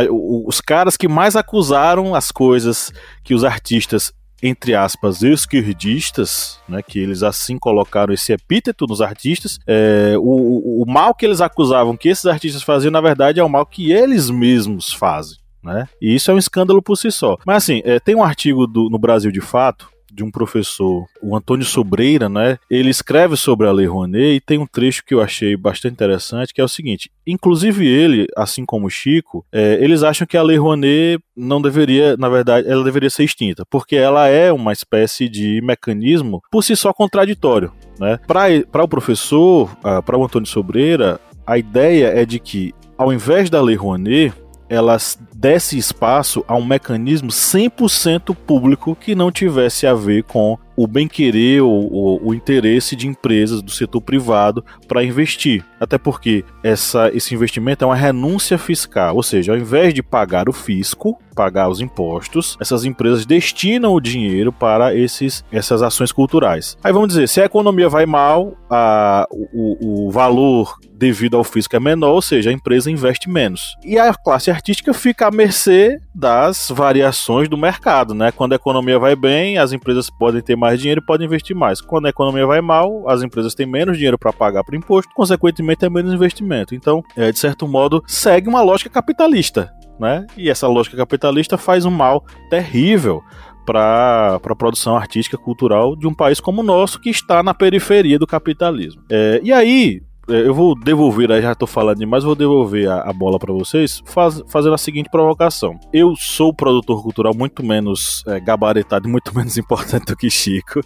[0.10, 2.92] os caras que mais acusaram as coisas
[3.24, 4.14] que os artistas
[4.46, 10.86] entre aspas, esquerdistas, né, que eles assim colocaram esse epíteto nos artistas, é, o, o
[10.86, 14.30] mal que eles acusavam que esses artistas faziam, na verdade, é o mal que eles
[14.30, 15.38] mesmos fazem.
[15.64, 15.88] Né?
[16.02, 17.38] E isso é um escândalo por si só.
[17.46, 21.36] Mas assim, é, tem um artigo do, no Brasil de Fato de um professor, o
[21.36, 22.58] Antônio Sobreira, né?
[22.70, 26.54] Ele escreve sobre a Lei Rouanet e tem um trecho que eu achei bastante interessante,
[26.54, 30.58] que é o seguinte: inclusive ele, assim como Chico, é, eles acham que a Lei
[30.58, 35.62] Rouanet não deveria, na verdade, ela deveria ser extinta, porque ela é uma espécie de
[35.62, 38.20] mecanismo por si só contraditório, né?
[38.28, 43.62] Para o professor, para o Antônio Sobreira, a ideia é de que ao invés da
[43.62, 44.34] Lei Rouanet,
[44.70, 44.98] ela
[45.44, 51.62] desse espaço a um mecanismo 100% público que não tivesse a ver com o bem-querer
[51.62, 55.64] ou, o interesse de empresas do setor privado para investir.
[55.80, 60.48] Até porque essa, esse investimento é uma renúncia fiscal, ou seja, ao invés de pagar
[60.48, 66.78] o fisco, pagar os impostos, essas empresas destinam o dinheiro para esses, essas ações culturais.
[66.84, 71.76] Aí vamos dizer, se a economia vai mal, a, o, o valor devido ao fisco
[71.76, 73.76] é menor, ou seja, a empresa investe menos.
[73.84, 78.32] E a classe artística fica mercê das variações do mercado, né?
[78.32, 81.82] Quando a economia vai bem, as empresas podem ter mais dinheiro e podem investir mais.
[81.82, 85.86] Quando a economia vai mal, as empresas têm menos dinheiro para pagar para imposto, consequentemente
[85.86, 86.76] é menos investimento.
[86.76, 90.26] Então, é, de certo modo, segue uma lógica capitalista, né?
[90.38, 93.22] E essa lógica capitalista faz um mal terrível
[93.66, 98.20] para a produção artística cultural de um país como o nosso que está na periferia
[98.20, 99.02] do capitalismo.
[99.10, 103.14] É, e aí eu vou devolver, aí já tô falando demais, vou devolver a, a
[103.14, 105.78] bola para vocês, faz, fazendo a seguinte provocação.
[105.92, 110.82] Eu sou produtor cultural muito menos é, gabaritado, muito menos importante do que Chico.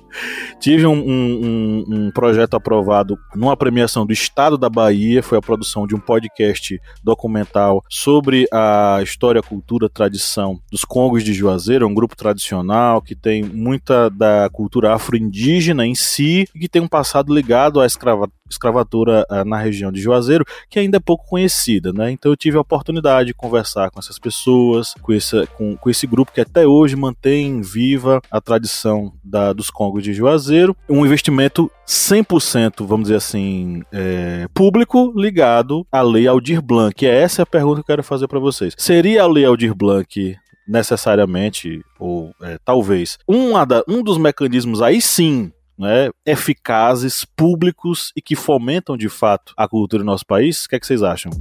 [0.60, 5.86] Tive um, um, um, projeto aprovado numa premiação do Estado da Bahia, foi a produção
[5.86, 12.16] de um podcast documental sobre a história, cultura, tradição dos Congos de Juazeiro, um grupo
[12.16, 17.80] tradicional que tem muita da cultura afro-indígena em si e que tem um passado ligado
[17.80, 22.12] à escrava, escravatura uh, na região de Juazeiro, que ainda é pouco conhecida, né?
[22.12, 26.08] Então eu tive a oportunidade de conversar com essas pessoas, com esse, com, com esse
[26.08, 31.72] grupo que até hoje mantém viva a tradição da, dos Congos de Juazeiro, um investimento
[31.88, 37.04] 100%, vamos dizer assim, é, público ligado à Lei Aldir Blanc.
[37.04, 38.74] E essa é a pergunta que eu quero fazer para vocês.
[38.78, 43.54] Seria a Lei Aldir Blanc necessariamente, ou é, talvez, um,
[43.88, 50.04] um dos mecanismos aí sim né, eficazes, públicos e que fomentam de fato a cultura
[50.04, 50.66] no nosso país?
[50.66, 51.32] O que, é que vocês acham?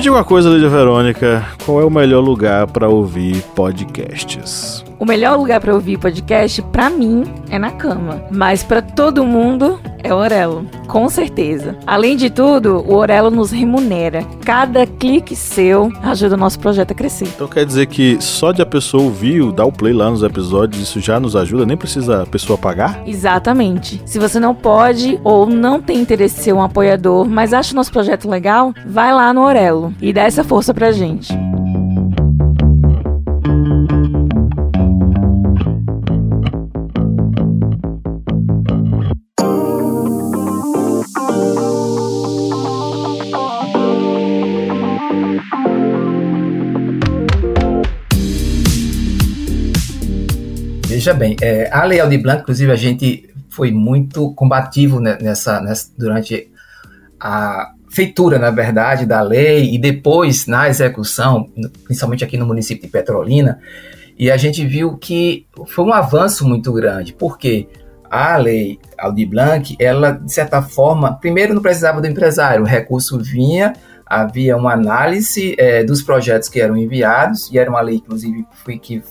[0.00, 4.82] Me diga uma coisa, Lídia Verônica, qual é o melhor lugar para ouvir podcasts?
[4.98, 8.24] O melhor lugar para ouvir podcast, para mim, é na cama.
[8.30, 9.78] Mas para todo mundo,
[10.12, 10.66] é o Orelo.
[10.86, 11.76] Com certeza.
[11.86, 14.24] Além de tudo, o Orelo nos remunera.
[14.44, 17.26] Cada clique seu ajuda o nosso projeto a crescer.
[17.26, 20.82] Então quer dizer que só de a pessoa ouvir, dar o play lá nos episódios,
[20.82, 21.66] isso já nos ajuda?
[21.66, 23.02] Nem precisa a pessoa pagar?
[23.06, 24.02] Exatamente.
[24.04, 27.76] Se você não pode ou não tem interesse em ser um apoiador, mas acha o
[27.76, 31.32] nosso projeto legal, vai lá no Orelo e dá essa força pra gente.
[51.10, 55.90] Veja bem, é, a Lei Aldir Blanc, inclusive, a gente foi muito combativo nessa, nessa,
[55.98, 56.48] durante
[57.18, 61.50] a feitura, na verdade, da lei e depois na execução,
[61.82, 63.58] principalmente aqui no município de Petrolina,
[64.16, 67.66] e a gente viu que foi um avanço muito grande, porque
[68.08, 73.18] a lei Aldir Blanc, ela, de certa forma, primeiro não precisava do empresário, o recurso
[73.18, 73.72] vinha,
[74.06, 78.46] havia uma análise é, dos projetos que eram enviados, e era uma lei, inclusive,
[78.80, 79.02] que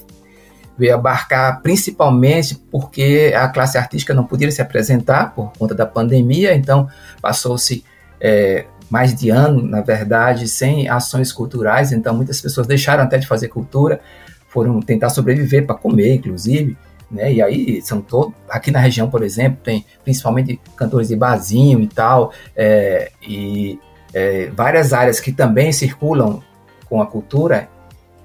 [0.79, 6.55] veio abarcar principalmente porque a classe artística não podia se apresentar por conta da pandemia,
[6.55, 6.87] então
[7.21, 7.83] passou-se
[8.21, 13.27] é, mais de ano, na verdade, sem ações culturais, então muitas pessoas deixaram até de
[13.27, 13.99] fazer cultura,
[14.47, 16.75] foram tentar sobreviver para comer, inclusive,
[17.11, 17.33] né?
[17.33, 21.87] E aí são todos aqui na região, por exemplo, tem principalmente cantores de barzinho e
[21.87, 23.79] tal, é, e
[24.13, 26.41] é, várias áreas que também circulam
[26.87, 27.67] com a cultura.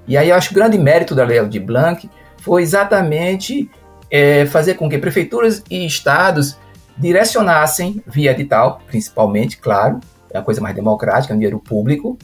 [0.07, 2.09] E aí eu acho o grande mérito da Lei de Blanc
[2.45, 3.71] foi exatamente
[4.11, 6.59] é, fazer com que prefeituras e estados
[6.97, 9.99] direcionassem via edital, principalmente, claro,
[10.31, 12.19] é a coisa mais democrática, é dinheiro público,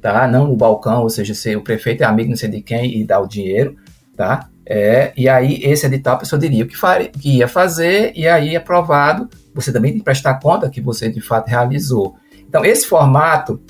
[0.00, 0.28] tá?
[0.28, 3.04] Não no balcão, ou seja, se o prefeito é amigo não sei de quem e
[3.04, 3.76] dá o dinheiro,
[4.16, 4.48] tá?
[4.64, 8.28] É, e aí, esse edital, a pessoa diria o que, faria, que ia fazer, e
[8.28, 12.14] aí, aprovado, você também tem que prestar conta que você de fato realizou.
[12.48, 13.60] Então, esse formato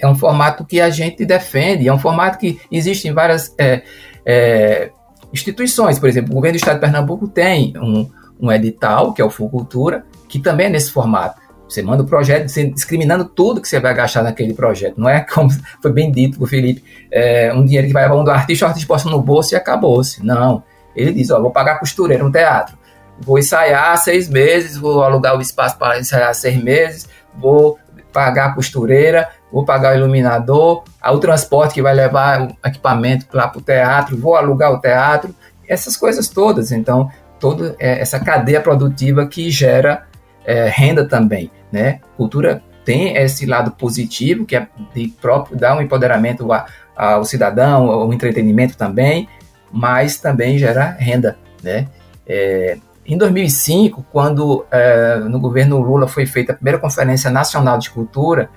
[0.00, 3.82] é um formato que a gente defende, é um formato que existe em várias é,
[4.24, 4.90] é,
[5.32, 5.98] instituições.
[5.98, 8.08] Por exemplo, o governo do estado de Pernambuco tem um,
[8.40, 11.40] um edital, que é o Fulcultura, que também é nesse formato.
[11.68, 14.98] Você manda o projeto discriminando tudo que você vai gastar naquele projeto.
[14.98, 15.50] Não é como
[15.82, 18.68] foi bem dito por Felipe, é, um dinheiro que vai para um do artista, o
[18.68, 20.24] artista posta no bolso e acabou-se.
[20.24, 20.62] Não.
[20.96, 22.76] Ele diz, ó, vou pagar costureira no teatro.
[23.20, 27.78] Vou ensaiar seis meses, vou alugar o espaço para ensaiar seis meses, vou
[28.12, 33.48] pagar a costureira, vou pagar o iluminador, o transporte que vai levar o equipamento lá
[33.48, 35.34] para o teatro, vou alugar o teatro,
[35.66, 36.72] essas coisas todas.
[36.72, 40.06] Então, toda é, essa cadeia produtiva que gera
[40.44, 42.00] é, renda também, né?
[42.16, 46.48] Cultura tem esse lado positivo, que é de próprio dar um empoderamento
[46.96, 49.28] ao cidadão, ao entretenimento também,
[49.70, 51.86] mas também gera renda, né?
[52.26, 57.90] É, em 2005, quando é, no governo Lula foi feita a primeira Conferência Nacional de
[57.90, 58.50] Cultura,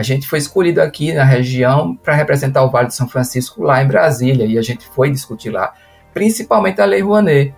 [0.00, 3.82] a gente foi escolhido aqui na região para representar o Vale de São Francisco lá
[3.82, 5.74] em Brasília, e a gente foi discutir lá,
[6.14, 7.54] principalmente a Lei Rouanet,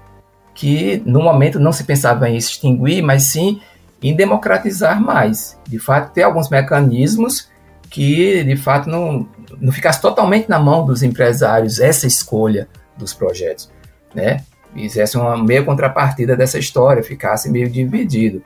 [0.53, 3.61] que no momento não se pensava em extinguir, mas sim
[4.03, 5.57] em democratizar mais.
[5.69, 7.49] De fato, ter alguns mecanismos
[7.89, 9.25] que, de fato, não,
[9.61, 12.69] não ficasse totalmente na mão dos empresários essa escolha
[12.99, 13.71] dos projetos,
[14.13, 14.43] né?
[14.75, 18.43] fizesse uma meia contrapartida dessa história, ficasse meio dividido.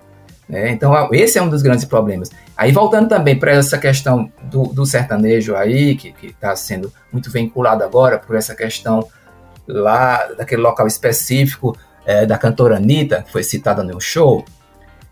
[0.49, 0.70] Né?
[0.70, 2.30] Então, esse é um dos grandes problemas.
[2.57, 7.82] Aí, voltando também para essa questão do, do, sertanejo aí, que está sendo muito vinculado
[7.82, 9.07] agora por essa questão
[9.66, 14.44] lá daquele local específico é, da cantora Anitta, que foi citada no show,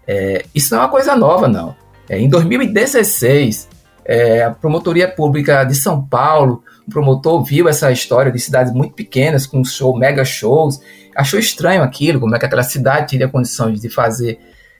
[0.06, 1.74] é, isso não é uma coisa nova, não.
[2.08, 3.68] É, em 2016,
[4.04, 8.94] é, a Promotoria Pública de São Paulo, o promotor viu essa história de cidades muito
[8.94, 10.80] pequenas, com show, mega shows,
[11.16, 14.38] achou estranho aquilo, como é que aquela cidade teria condições de fazer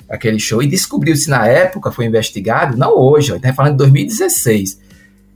[0.09, 4.81] aquele show, e descobriu-se na época, foi investigado, não hoje, está falando de 2016,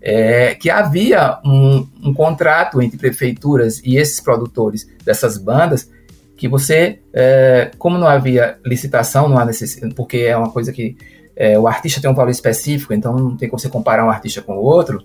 [0.01, 5.91] é, que havia um, um, contrato entre prefeituras e esses produtores dessas bandas,
[6.37, 10.97] que você, é, como não havia licitação, não há necessidade, porque é uma coisa que
[11.35, 14.41] é, o artista tem um valor específico, então não tem como você comparar um artista
[14.41, 15.05] com o outro,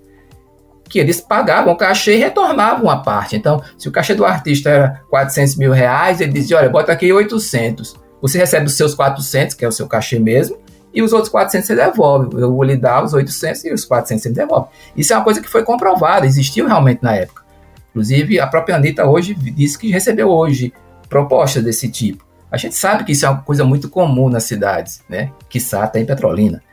[0.89, 3.35] que eles pagavam o cachê e retornavam a parte.
[3.35, 7.11] Então, se o cachê do artista era 400 mil reais, ele dizia, olha, bota aqui
[7.11, 7.95] 800.
[8.23, 10.57] Você recebe os seus 400, que é o seu cachê mesmo,
[10.93, 12.39] e os outros 400 você devolve.
[12.39, 14.69] Eu vou lhe dar os 800 e os 400 você devolve.
[14.95, 17.43] Isso é uma coisa que foi comprovada, existiu realmente na época.
[17.89, 20.71] Inclusive, a própria Anitta hoje disse que recebeu hoje
[21.09, 22.25] propostas desse tipo.
[22.49, 25.29] A gente sabe que isso é uma coisa muito comum nas cidades, né?
[25.49, 26.63] Quiçá até em Petrolina,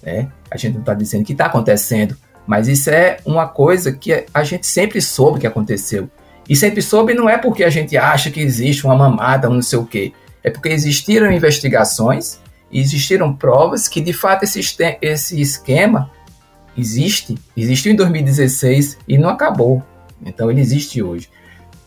[0.00, 0.28] né?
[0.48, 4.44] A gente não está dizendo que está acontecendo, mas isso é uma coisa que a
[4.44, 6.08] gente sempre soube que aconteceu.
[6.48, 9.62] E sempre soube não é porque a gente acha que existe uma mamada ou não
[9.62, 10.12] sei o quê.
[10.42, 12.40] É porque existiram investigações,
[12.72, 14.60] existiram provas que de fato esse,
[15.02, 16.10] esse esquema
[16.76, 19.82] existe, existiu em 2016 e não acabou.
[20.24, 21.28] Então ele existe hoje.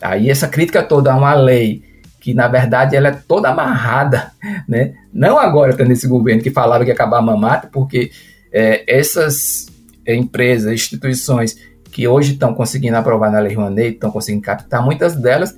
[0.01, 1.84] Aí essa crítica toda a uma lei
[2.20, 4.32] que na verdade ela é toda amarrada,
[4.68, 4.93] né?
[5.12, 8.12] Não agora tá nesse governo que falava que ia acabar a mamata, porque
[8.51, 9.68] é, essas
[10.08, 11.58] empresas, instituições
[11.91, 15.56] que hoje estão conseguindo aprovar na Lei Rouanet, estão conseguindo captar, muitas delas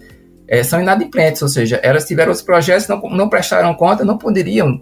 [0.47, 4.81] é, são inadimplentes, ou seja, elas tiveram os projetos, não, não prestaram conta, não poderiam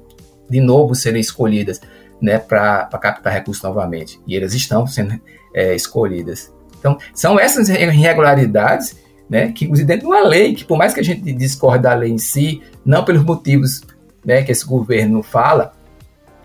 [0.50, 1.80] de novo serem escolhidas
[2.22, 4.20] né, para captar recursos novamente.
[4.28, 5.20] E elas estão sendo
[5.54, 6.54] é, escolhidas.
[6.80, 8.96] Então, são essas irregularidades
[9.30, 12.12] né, que dentro de uma lei, que por mais que a gente discorde da lei
[12.12, 13.82] em si, não pelos motivos
[14.26, 15.74] né, que esse governo fala,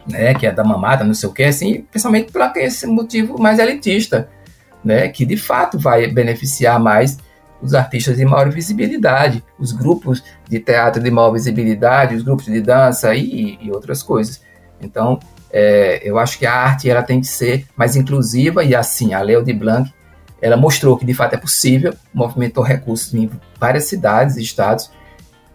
[0.08, 3.58] né, que é da mamada, não sei o que, assim, principalmente por esse motivo mais
[3.58, 4.28] elitista,
[4.84, 7.18] né, que de fato vai beneficiar mais
[7.60, 12.60] os artistas de maior visibilidade, os grupos de teatro de maior visibilidade, os grupos de
[12.60, 14.40] dança e, e outras coisas.
[14.80, 15.18] Então,
[15.50, 19.20] é, eu acho que a arte ela tem que ser mais inclusiva e assim, a
[19.20, 19.92] Leo de Blanc,
[20.40, 23.28] ela mostrou que de fato é possível, movimentou recursos em
[23.58, 24.90] várias cidades e estados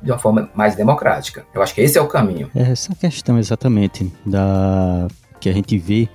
[0.02, 1.46] de uma forma mais democrática.
[1.54, 2.52] Eu acho que esse é o caminho.
[2.54, 5.08] É essa questão exatamente da
[5.40, 6.10] que a gente vê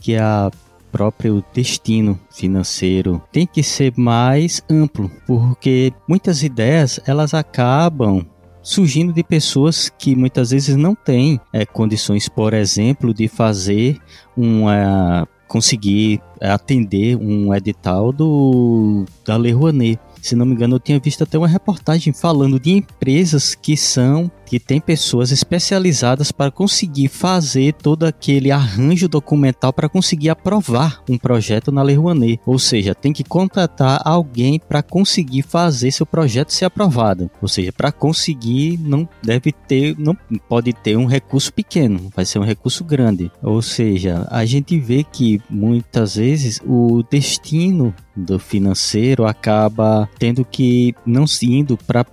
[0.00, 0.50] que a
[0.90, 8.26] próprio destino financeiro tem que ser mais amplo, porque muitas ideias elas acabam
[8.62, 13.98] surgindo de pessoas que muitas vezes não têm é, condições, por exemplo, de fazer
[14.36, 19.98] uma conseguir atender um edital do da Lei Rouanet.
[20.20, 24.30] Se não me engano, eu tinha visto até uma reportagem falando de empresas que são
[24.48, 31.18] que tem pessoas especializadas para conseguir fazer todo aquele arranjo documental para conseguir aprovar um
[31.18, 32.40] projeto na Lei Rouanet.
[32.46, 37.30] Ou seja, tem que contratar alguém para conseguir fazer seu projeto ser aprovado.
[37.42, 40.16] Ou seja, para conseguir não deve ter, não
[40.48, 43.30] pode ter um recurso pequeno, vai ser um recurso grande.
[43.42, 50.94] Ou seja, a gente vê que muitas vezes o destino do financeiro acaba tendo que
[51.06, 52.04] não indo para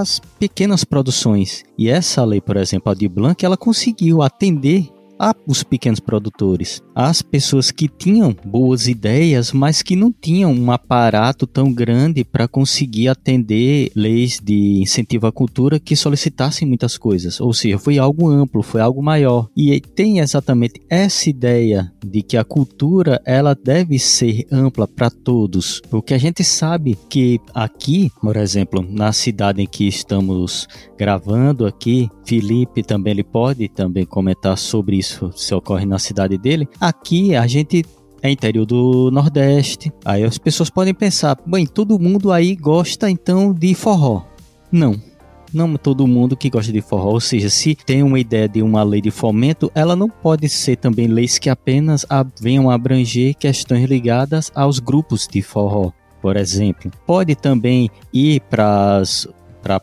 [0.00, 1.64] as pequenas produções.
[1.76, 4.88] E essa lei, por exemplo, a de Blanc, ela conseguiu atender
[5.46, 11.46] os pequenos produtores, as pessoas que tinham boas ideias, mas que não tinham um aparato
[11.46, 17.40] tão grande para conseguir atender leis de incentivo à cultura que solicitassem muitas coisas.
[17.40, 19.48] Ou seja, foi algo amplo, foi algo maior.
[19.56, 25.80] E tem exatamente essa ideia de que a cultura ela deve ser ampla para todos,
[25.90, 30.66] porque a gente sabe que aqui, por exemplo, na cidade em que estamos
[30.98, 36.38] gravando aqui, Felipe também ele pode também comentar sobre isso isso se ocorre na cidade
[36.38, 36.68] dele.
[36.80, 37.84] Aqui a gente
[38.22, 39.92] é interior do Nordeste.
[40.04, 44.24] Aí as pessoas podem pensar, bem, todo mundo aí gosta então de forró.
[44.70, 44.96] Não.
[45.52, 48.82] Não todo mundo que gosta de forró, ou seja, se tem uma ideia de uma
[48.82, 52.06] lei de fomento, ela não pode ser também leis que apenas
[52.40, 55.92] venham abranger questões ligadas aos grupos de forró,
[56.22, 56.90] por exemplo.
[57.06, 59.02] Pode também ir para,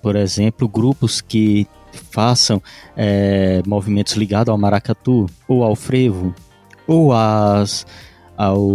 [0.01, 2.61] por exemplo, grupos que façam
[2.95, 6.33] é, movimentos ligados ao maracatu ou ao frevo
[6.87, 7.85] ou às,
[8.35, 8.67] ao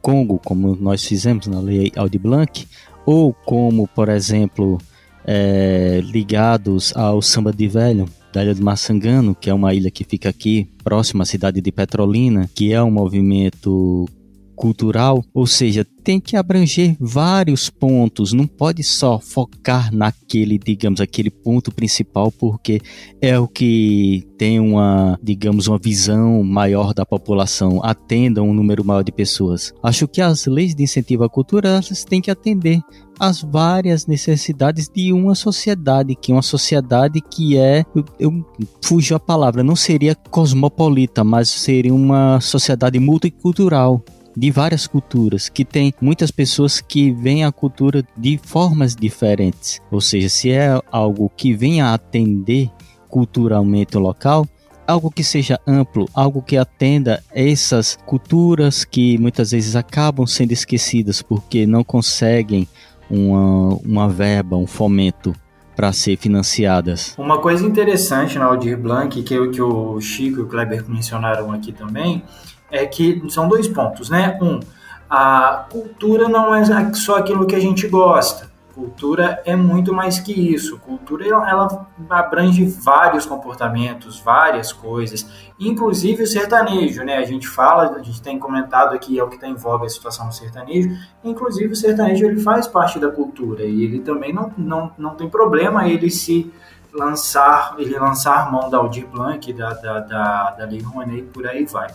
[0.00, 2.66] Congo, como nós fizemos na lei Audi Blanc,
[3.04, 4.78] ou como, por exemplo,
[5.26, 10.04] é, ligados ao samba de velho da ilha de Massangano, que é uma ilha que
[10.04, 14.06] fica aqui próxima à cidade de Petrolina, que é um movimento
[14.54, 21.28] cultural, ou seja, tem que abranger vários pontos, não pode só focar naquele, digamos, aquele
[21.28, 22.80] ponto principal, porque
[23.20, 29.02] é o que tem uma, digamos, uma visão maior da população, atenda um número maior
[29.02, 29.74] de pessoas.
[29.82, 32.80] Acho que as leis de incentivo à cultura elas têm que atender
[33.20, 38.46] as várias necessidades de uma sociedade, que é uma sociedade que é, eu, eu
[38.82, 44.02] fujo a palavra, não seria cosmopolita, mas seria uma sociedade multicultural
[44.38, 49.80] de várias culturas, que tem muitas pessoas que veem a cultura de formas diferentes.
[49.90, 52.70] Ou seja, se é algo que venha atender
[53.08, 54.46] culturalmente o local,
[54.86, 61.20] algo que seja amplo, algo que atenda essas culturas que muitas vezes acabam sendo esquecidas
[61.20, 62.68] porque não conseguem
[63.10, 65.34] uma, uma verba, um fomento
[65.74, 67.14] para ser financiadas.
[67.18, 71.72] Uma coisa interessante na Aldir Blanc, que, que o Chico e o Kleber mencionaram aqui
[71.72, 72.22] também,
[72.70, 74.38] é que são dois pontos, né?
[74.40, 74.60] Um,
[75.08, 78.48] a cultura não é só aquilo que a gente gosta.
[78.74, 80.78] Cultura é muito mais que isso.
[80.78, 87.16] Cultura ela abrange vários comportamentos, várias coisas, inclusive o sertanejo, né?
[87.16, 89.88] A gente fala, a gente tem comentado aqui é o que está em voga a
[89.88, 90.90] situação do sertanejo.
[91.24, 95.28] Inclusive o sertanejo ele faz parte da cultura e ele também não, não, não tem
[95.28, 96.52] problema ele se
[96.92, 101.88] lançar, ele lançar mão da Aldir Blanc, da, da, da, da Rouanet, por aí vai.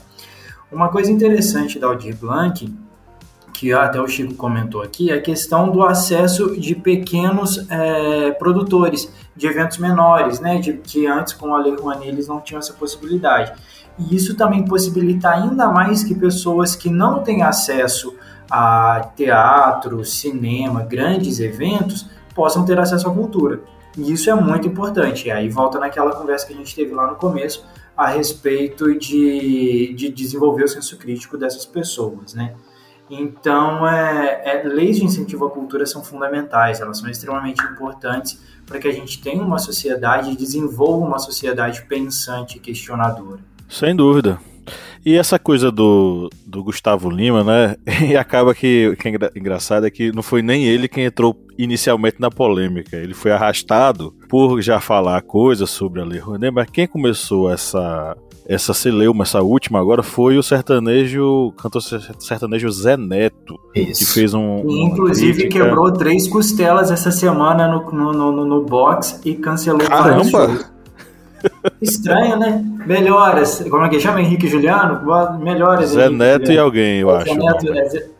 [0.74, 2.68] Uma coisa interessante da Aldir Blanc,
[3.54, 9.14] que até o Chico comentou aqui, é a questão do acesso de pequenos é, produtores,
[9.36, 12.74] de eventos menores, né, de, que antes com a Lei Rouanet eles não tinham essa
[12.74, 13.54] possibilidade.
[14.00, 18.16] E isso também possibilita ainda mais que pessoas que não têm acesso
[18.50, 23.62] a teatro, cinema, grandes eventos, possam ter acesso à cultura.
[23.98, 25.28] E isso é muito importante.
[25.28, 27.66] E aí volta naquela conversa que a gente teve lá no começo
[27.96, 32.56] a respeito de, de desenvolver o senso crítico dessas pessoas, né?
[33.10, 38.80] Então, é, é, leis de incentivo à cultura são fundamentais, elas são extremamente importantes para
[38.80, 43.40] que a gente tenha uma sociedade e desenvolva uma sociedade pensante e questionadora.
[43.70, 44.40] Sem dúvida.
[45.06, 47.76] E essa coisa do, do Gustavo Lima, né?
[48.10, 52.18] E acaba que, que é engraçado é que não foi nem ele quem entrou inicialmente
[52.20, 52.96] na polêmica.
[52.98, 58.16] Ele foi arrastado por já falar coisas sobre a Lei Rouanet, mas quem começou essa
[58.46, 64.06] essa celeuma, essa última agora, foi o sertanejo, cantor sertanejo Zé Neto, Isso.
[64.06, 64.64] que fez um.
[64.68, 65.64] E, inclusive crítica...
[65.64, 70.73] quebrou três costelas essa semana no, no, no, no box e cancelou Caramba!
[71.82, 72.64] Estranho, né?
[72.86, 73.64] Melhoras.
[73.70, 74.22] Como é que chama?
[74.22, 75.02] Henrique Juliano?
[75.40, 75.90] Melhoras.
[75.90, 76.54] Zé Henrique Neto Juliano.
[76.54, 77.36] e alguém, eu Zé acho.
[77.36, 78.14] Neto, é,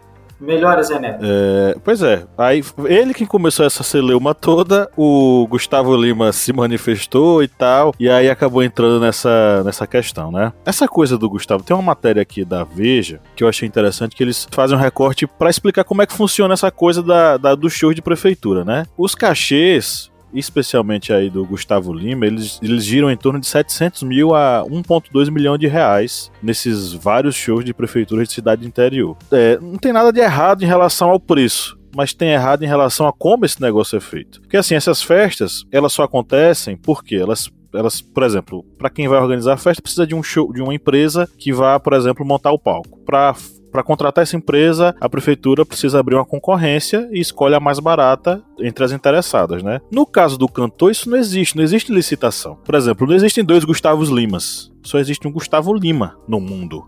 [0.44, 1.24] Melhora, Zé Neto.
[1.24, 7.42] É, pois é, aí ele que começou essa celeuma toda, o Gustavo Lima se manifestou
[7.42, 10.52] e tal, e aí acabou entrando nessa, nessa questão, né?
[10.66, 14.24] Essa coisa do Gustavo, tem uma matéria aqui da Veja que eu achei interessante, que
[14.24, 17.70] eles fazem um recorte para explicar como é que funciona essa coisa da, da, do
[17.70, 18.86] show de prefeitura, né?
[18.98, 24.36] Os cachês especialmente aí do Gustavo Lima, eles, eles giram em torno de 700 mil
[24.36, 29.18] a 1,2 milhão de reais nesses vários shows de prefeituras de cidade interior.
[29.32, 33.08] É, não tem nada de errado em relação ao preço mas tem errado em relação
[33.08, 34.42] a como esse negócio é feito.
[34.42, 39.20] Porque assim, essas festas, elas só acontecem porque elas elas, por exemplo, para quem vai
[39.20, 42.52] organizar a festa precisa de um show, de uma empresa que vá, por exemplo, montar
[42.52, 43.00] o palco.
[43.06, 43.36] Para
[43.74, 48.40] para contratar essa empresa, a prefeitura precisa abrir uma concorrência e escolhe a mais barata
[48.60, 49.82] entre as interessadas, né?
[49.92, 52.56] No caso do cantor, isso não existe, não existe licitação.
[52.64, 56.86] Por exemplo, não existem dois Gustavos Limas, só existe um Gustavo Lima no mundo.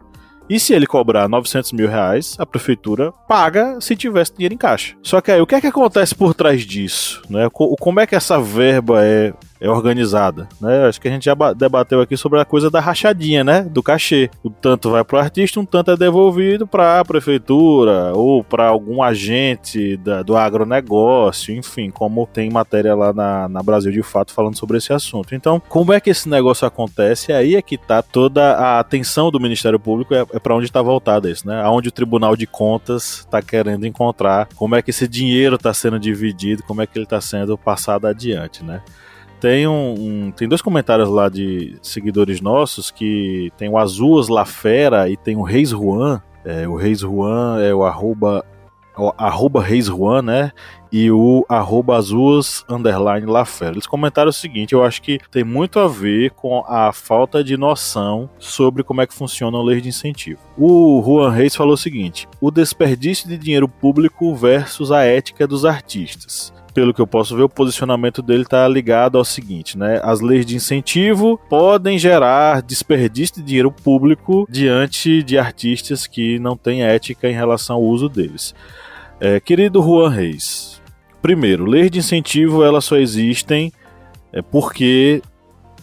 [0.47, 4.95] E se ele cobrar 900 mil reais, a prefeitura paga se tivesse dinheiro em caixa.
[5.01, 7.23] Só que aí, o que é que acontece por trás disso?
[7.27, 7.49] Né?
[7.51, 10.88] Como é que essa verba é é organizada, né?
[10.88, 13.62] Acho que a gente já debateu aqui sobre a coisa da rachadinha, né?
[13.62, 14.30] Do cachê.
[14.43, 18.68] O tanto vai para o artista, um tanto é devolvido para a prefeitura ou para
[18.68, 24.34] algum agente da, do agronegócio, enfim, como tem matéria lá na, na Brasil de Fato
[24.34, 25.34] falando sobre esse assunto.
[25.34, 27.32] Então, como é que esse negócio acontece?
[27.32, 30.82] Aí é que tá toda a atenção do Ministério Público é, é para onde está
[30.82, 31.62] voltada isso, né?
[31.62, 35.99] Aonde o Tribunal de Contas está querendo encontrar como é que esse dinheiro está sendo
[35.99, 38.82] dividido, como é que ele está sendo passado adiante, né?
[39.46, 45.08] Tem, um, um, tem dois comentários lá de seguidores nossos que tem o Azuas Lafera
[45.08, 46.20] e tem o Reis Juan.
[46.43, 48.43] É, o Reis Juan é o arroba,
[48.98, 50.52] o arroba Reis Juan, né?
[50.91, 53.74] E o arroba Azuas underline Lafera.
[53.74, 57.56] Eles comentaram o seguinte: eu acho que tem muito a ver com a falta de
[57.56, 60.39] noção sobre como é que funciona a lei de incentivo.
[60.58, 65.66] O Juan Reis falou o seguinte: o desperdício de dinheiro público versus a ética dos
[65.66, 70.01] artistas pelo que eu posso ver, o posicionamento dele está ligado ao seguinte, né?
[70.03, 76.57] As leis de incentivo podem gerar desperdício de dinheiro público diante de artistas que não
[76.57, 78.53] têm ética em relação ao uso deles.
[79.21, 80.82] É, querido Juan Reis,
[81.21, 83.71] primeiro, leis de incentivo elas só existem
[84.34, 85.21] é, porque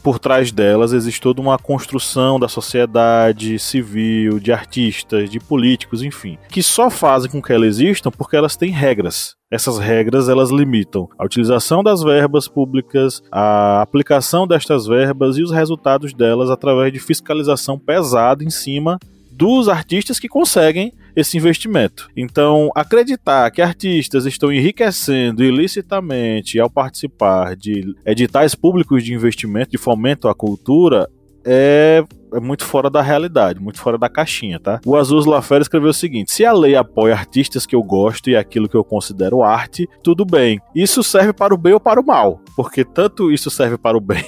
[0.02, 6.36] por trás delas existe toda uma construção da sociedade civil, de artistas, de políticos, enfim,
[6.50, 9.40] que só fazem com que elas existam porque elas têm regras.
[9.52, 15.50] Essas regras elas limitam a utilização das verbas públicas, a aplicação destas verbas e os
[15.50, 18.98] resultados delas através de fiscalização pesada em cima
[19.30, 22.08] dos artistas que conseguem esse investimento.
[22.16, 29.76] Então, acreditar que artistas estão enriquecendo ilicitamente ao participar de editais públicos de investimento, de
[29.76, 31.06] fomento à cultura,
[31.44, 34.80] é é muito fora da realidade, muito fora da caixinha, tá?
[34.86, 38.36] O Azul Lafera escreveu o seguinte: se a lei apoia artistas que eu gosto e
[38.36, 40.60] aquilo que eu considero arte, tudo bem.
[40.74, 44.00] Isso serve para o bem ou para o mal, porque tanto isso serve para o
[44.00, 44.24] bem,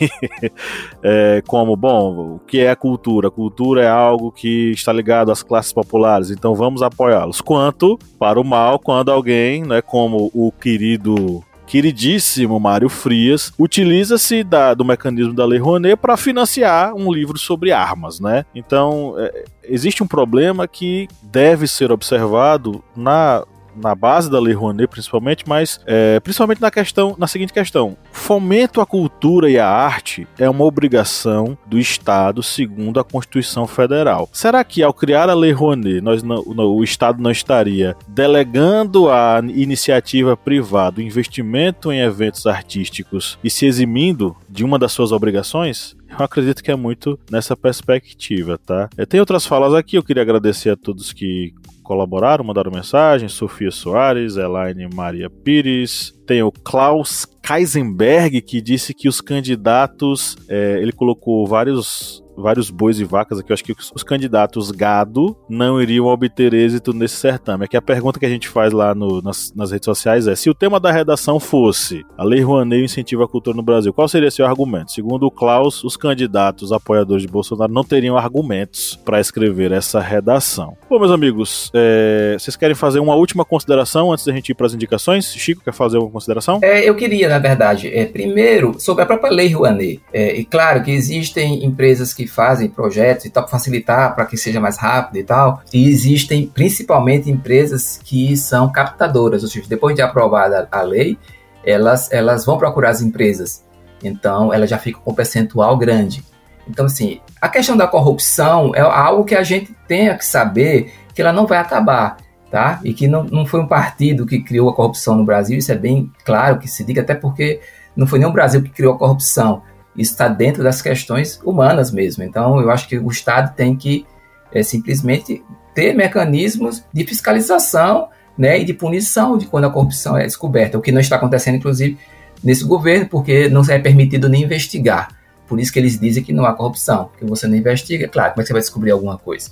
[1.03, 3.29] é, como, bom, o que é a cultura?
[3.29, 7.41] A cultura é algo que está ligado às classes populares, então vamos apoiá-los.
[7.41, 14.45] Quanto para o mal, quando alguém, né, como o querido queridíssimo Mário Frias, utiliza-se
[14.77, 18.45] do mecanismo da Lei Rouanet para financiar um livro sobre armas, né?
[18.55, 23.45] Então, é, existe um problema que deve ser observado na
[23.77, 28.81] na base da Lei Rouanet principalmente, mas é, principalmente na questão, na seguinte questão: fomento
[28.81, 34.29] à cultura e à arte é uma obrigação do Estado segundo a Constituição Federal.
[34.33, 39.41] Será que ao criar a Lei Rouanet, nós não, o Estado não estaria delegando à
[39.55, 45.97] iniciativa privada o investimento em eventos artísticos e se eximindo de uma das suas obrigações?
[46.19, 48.89] Eu acredito que é muito nessa perspectiva, tá?
[49.09, 51.53] Tem outras falas aqui, eu queria agradecer a todos que
[51.85, 59.07] colaboraram, mandaram mensagem, Sofia Soares, Elaine Maria Pires, tem o Klaus Kaisenberg, que disse que
[59.07, 64.03] os candidatos, é, ele colocou vários vários bois e vacas aqui, eu acho que os
[64.03, 67.65] candidatos gado não iriam obter êxito nesse certame.
[67.65, 70.51] Aqui a pergunta que a gente faz lá no, nas, nas, redes sociais é: se
[70.51, 74.31] o tema da redação fosse a Lei Rouanet incentiva a cultura no Brasil, qual seria
[74.31, 74.93] seu argumento?
[74.93, 80.77] Segundo o Klaus, os candidatos apoiadores de Bolsonaro não teriam argumentos para escrever essa redação.
[80.89, 84.67] Bom, meus amigos, é, vocês querem fazer uma última consideração antes da gente ir para
[84.67, 85.33] as indicações?
[85.35, 86.61] Chico, quer fazer uma consideração?
[86.63, 90.01] É, eu queria, na verdade, é, primeiro, sobre a própria Lei Rouanet.
[90.13, 94.27] É, e claro que existem empresas que que fazem projetos e tal, para facilitar, para
[94.27, 95.63] que seja mais rápido e tal.
[95.73, 101.19] E existem principalmente empresas que são captadoras, ou seja, depois de aprovada a lei,
[101.65, 103.65] elas, elas vão procurar as empresas.
[104.03, 106.25] Então, ela já fica com um percentual grande.
[106.69, 111.23] Então, assim, a questão da corrupção é algo que a gente tem que saber que
[111.23, 112.17] ela não vai acabar.
[112.51, 112.79] tá?
[112.85, 115.75] E que não, não foi um partido que criou a corrupção no Brasil, isso é
[115.75, 117.61] bem claro que se diga, até porque
[117.97, 119.63] não foi nem o Brasil que criou a corrupção,
[119.97, 122.23] está dentro das questões humanas mesmo.
[122.23, 124.07] Então, eu acho que o Estado tem que
[124.53, 125.43] é, simplesmente
[125.75, 130.81] ter mecanismos de fiscalização né, e de punição de quando a corrupção é descoberta, o
[130.81, 131.99] que não está acontecendo, inclusive,
[132.43, 135.09] nesse governo, porque não é permitido nem investigar.
[135.47, 138.41] Por isso que eles dizem que não há corrupção, porque você não investiga, claro, como
[138.41, 139.51] é que você vai descobrir alguma coisa?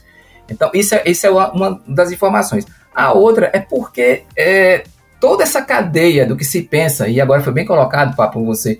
[0.48, 2.66] Então, isso é, isso é uma, uma das informações.
[2.94, 4.84] A outra é porque é,
[5.20, 8.78] toda essa cadeia do que se pensa, e agora foi bem colocado, Papo, você,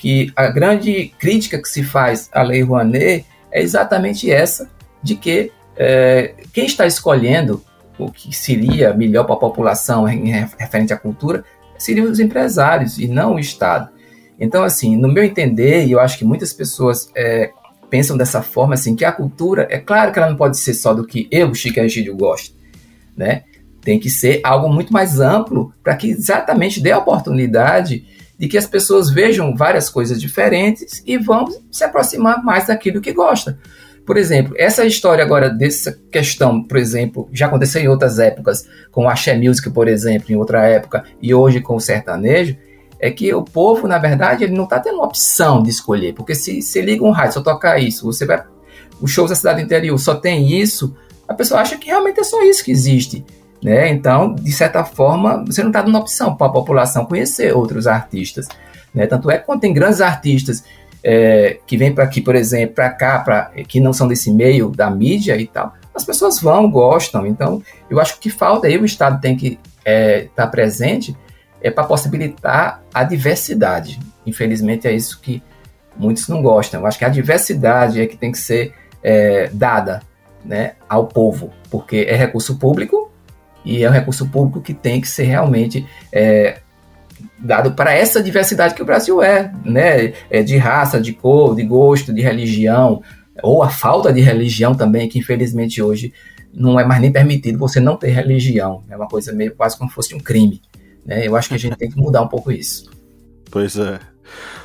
[0.00, 4.70] que a grande crítica que se faz à Lei Rouanet é exatamente essa,
[5.02, 7.62] de que é, quem está escolhendo
[7.98, 11.44] o que seria melhor para a população em referente à cultura
[11.76, 13.90] seriam os empresários e não o Estado.
[14.38, 17.50] Então, assim, no meu entender, e eu acho que muitas pessoas é,
[17.90, 20.94] pensam dessa forma, assim, que a cultura, é claro que ela não pode ser só
[20.94, 22.56] do que eu, Chico Egídio, gosto,
[23.14, 23.42] né?
[23.82, 28.06] Tem que ser algo muito mais amplo para que exatamente dê a oportunidade
[28.40, 33.12] de que as pessoas vejam várias coisas diferentes e vão se aproximar mais daquilo que
[33.12, 33.58] gosta.
[34.06, 39.04] Por exemplo, essa história agora dessa questão, por exemplo, já aconteceu em outras épocas, com
[39.04, 42.56] o Axé Music, por exemplo, em outra época, e hoje com o sertanejo,
[42.98, 46.62] é que o povo, na verdade, ele não está tendo opção de escolher, porque se,
[46.62, 48.42] se liga um rádio, só tocar isso, você vai.
[49.02, 50.96] Os shows da cidade interior só tem isso,
[51.28, 53.22] a pessoa acha que realmente é só isso que existe.
[53.62, 53.90] Né?
[53.90, 58.48] Então, de certa forma, você não está dando opção para a população conhecer outros artistas.
[58.94, 59.06] Né?
[59.06, 60.64] Tanto é que quando tem grandes artistas
[61.04, 64.70] é, que vêm para aqui, por exemplo, para cá, pra, que não são desse meio
[64.70, 67.26] da mídia e tal, as pessoas vão, gostam.
[67.26, 71.16] Então, eu acho que falta aí o Estado tem que estar é, tá presente
[71.62, 74.00] é para possibilitar a diversidade.
[74.26, 75.42] Infelizmente, é isso que
[75.96, 76.80] muitos não gostam.
[76.80, 80.00] Eu acho que a diversidade é que tem que ser é, dada
[80.42, 82.99] né, ao povo, porque é recurso público
[83.64, 86.60] e é um recurso público que tem que ser realmente é,
[87.38, 90.12] dado para essa diversidade que o Brasil é, né?
[90.30, 93.02] É de raça, de cor, de gosto, de religião,
[93.42, 96.12] ou a falta de religião também, que infelizmente hoje
[96.52, 98.82] não é mais nem permitido você não ter religião.
[98.88, 100.60] É uma coisa meio quase como se fosse um crime.
[101.04, 101.26] Né?
[101.26, 102.90] Eu acho que a gente tem que mudar um pouco isso.
[103.50, 103.98] Pois é.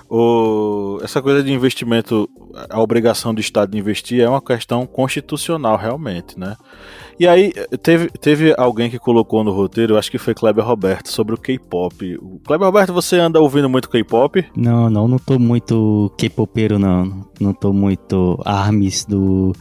[0.09, 2.29] O, essa coisa de investimento,
[2.69, 6.55] a obrigação do Estado de investir é uma questão constitucional, realmente, né?
[7.19, 11.33] E aí, teve, teve alguém que colocou no roteiro, acho que foi Kleber Roberto, sobre
[11.33, 12.19] o K-pop.
[12.45, 14.45] Kleber Roberto, você anda ouvindo muito K-pop?
[14.55, 17.25] Não, não, não tô muito K-popeiro, não.
[17.39, 19.53] Não tô muito ARMS do.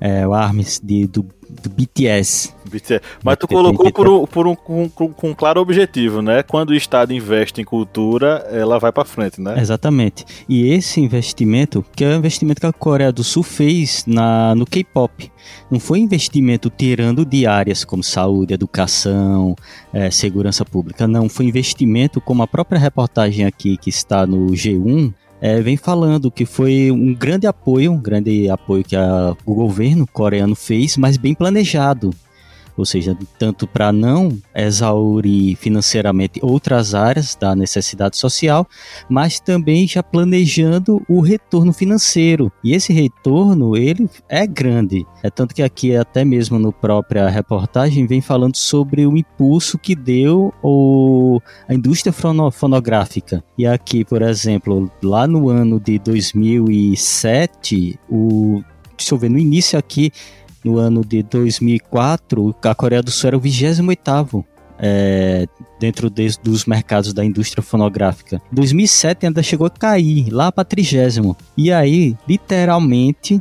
[0.00, 1.26] É, o ARMS de, do
[1.62, 2.54] do BTS.
[2.70, 3.00] BTS.
[3.22, 6.42] Mas tu colocou por, um, por um, com, com, um claro objetivo, né?
[6.42, 9.58] Quando o Estado investe em cultura, ela vai para frente, né?
[9.58, 10.24] Exatamente.
[10.48, 14.64] E esse investimento, que é o investimento que a Coreia do Sul fez na, no
[14.64, 15.30] K-pop,
[15.70, 19.56] não foi investimento tirando de áreas como saúde, educação,
[19.92, 21.28] é, segurança pública, não.
[21.28, 26.44] Foi investimento, como a própria reportagem aqui que está no G1, é, vem falando que
[26.44, 31.34] foi um grande apoio, um grande apoio que a, o governo coreano fez, mas bem
[31.34, 32.10] planejado
[32.76, 38.66] ou seja, tanto para não exaurir financeiramente outras áreas da necessidade social,
[39.08, 42.52] mas também já planejando o retorno financeiro.
[42.62, 45.06] E esse retorno, ele é grande.
[45.22, 49.94] É tanto que aqui, até mesmo no própria reportagem, vem falando sobre o impulso que
[49.94, 52.12] deu o, a indústria
[52.52, 53.42] fonográfica.
[53.56, 58.62] E aqui, por exemplo, lá no ano de 2007, o
[59.00, 60.12] deixa eu ver, no início aqui
[60.64, 64.44] no ano de 2004, a Coreia do Sul era o 28º
[64.78, 65.46] é,
[65.78, 68.40] dentro de, dos mercados da indústria fonográfica.
[68.50, 73.40] Em 2007 ainda chegou a cair lá para 30 E aí, literalmente,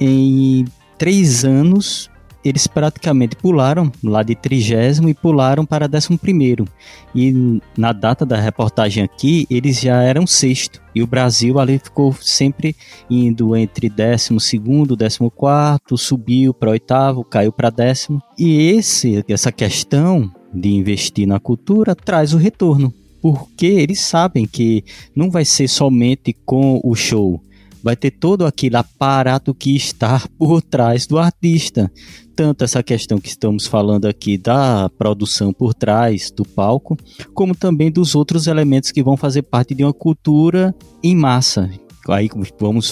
[0.00, 0.64] em
[0.98, 2.09] três anos,
[2.44, 6.66] eles praticamente pularam lá de trigésimo e pularam para décimo primeiro.
[7.14, 10.80] E na data da reportagem aqui, eles já eram sexto.
[10.94, 12.74] E o Brasil ali ficou sempre
[13.08, 18.20] indo entre décimo segundo, décimo quarto, subiu para oitavo, caiu para décimo.
[18.38, 22.92] E esse, essa questão de investir na cultura traz o retorno.
[23.22, 24.82] Porque eles sabem que
[25.14, 27.42] não vai ser somente com o show,
[27.82, 31.90] vai ter todo aquele aparato que está por trás do artista.
[32.34, 36.96] Tanto essa questão que estamos falando aqui da produção por trás do palco,
[37.34, 41.70] como também dos outros elementos que vão fazer parte de uma cultura em massa.
[42.08, 42.90] Aí vamos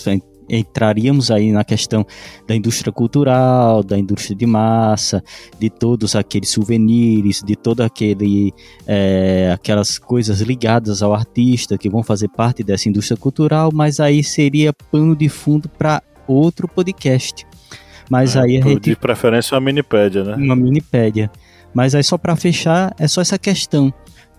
[0.49, 2.07] entraríamos aí na questão
[2.47, 5.23] da indústria cultural, da indústria de massa,
[5.59, 8.53] de todos aqueles souvenirs, de toda aquele
[8.87, 14.25] é, aquelas coisas ligadas ao artista que vão fazer parte dessa indústria cultural, mas aí
[14.25, 17.47] seria pano de fundo para outro podcast.
[18.11, 20.35] Mas é, aí a gente, de preferência uma minipédia, né?
[20.37, 21.31] Uma minipédia.
[21.75, 23.93] Mas aí só para fechar, é só essa questão.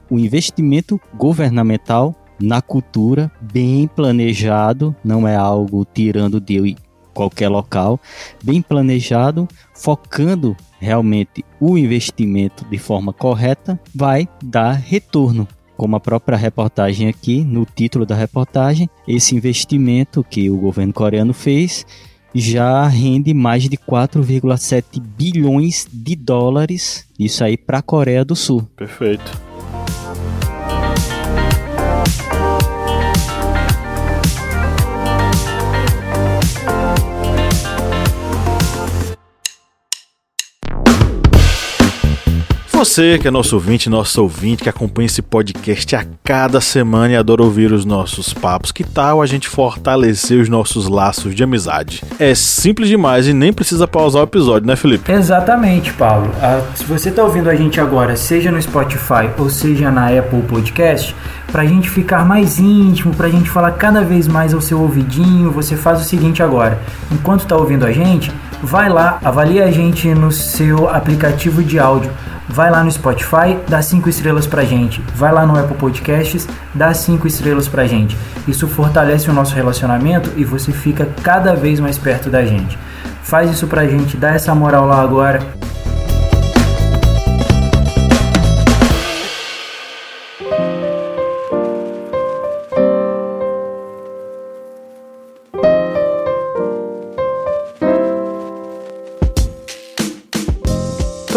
[0.09, 6.75] O investimento governamental na cultura, bem planejado, não é algo tirando de
[7.13, 7.99] qualquer local,
[8.43, 15.47] bem planejado, focando realmente o investimento de forma correta, vai dar retorno.
[15.75, 21.33] Como a própria reportagem aqui, no título da reportagem, esse investimento que o governo coreano
[21.33, 21.85] fez
[22.33, 28.67] já rende mais de 4,7 bilhões de dólares, isso aí para a Coreia do Sul.
[28.75, 29.48] Perfeito.
[42.79, 47.17] Você que é nosso ouvinte, nosso ouvinte, que acompanha esse podcast a cada semana e
[47.17, 52.01] adora ouvir os nossos papos, que tal a gente fortalecer os nossos laços de amizade?
[52.17, 55.11] É simples demais e nem precisa pausar o episódio, né, Felipe?
[55.11, 56.31] Exatamente, Paulo.
[56.41, 60.43] Ah, se você está ouvindo a gente agora, seja no Spotify ou seja na Apple
[60.43, 61.13] Podcast,
[61.51, 64.79] para a gente ficar mais íntimo, para a gente falar cada vez mais ao seu
[64.79, 66.79] ouvidinho, você faz o seguinte agora.
[67.11, 68.31] Enquanto está ouvindo a gente,
[68.61, 72.11] vai lá, avalie a gente no seu aplicativo de áudio
[72.49, 75.01] vai lá no Spotify, dá cinco estrelas pra gente.
[75.15, 78.17] Vai lá no Apple Podcasts, dá cinco estrelas pra gente.
[78.47, 82.77] Isso fortalece o nosso relacionamento e você fica cada vez mais perto da gente.
[83.21, 85.39] Faz isso pra gente, dá essa moral lá agora.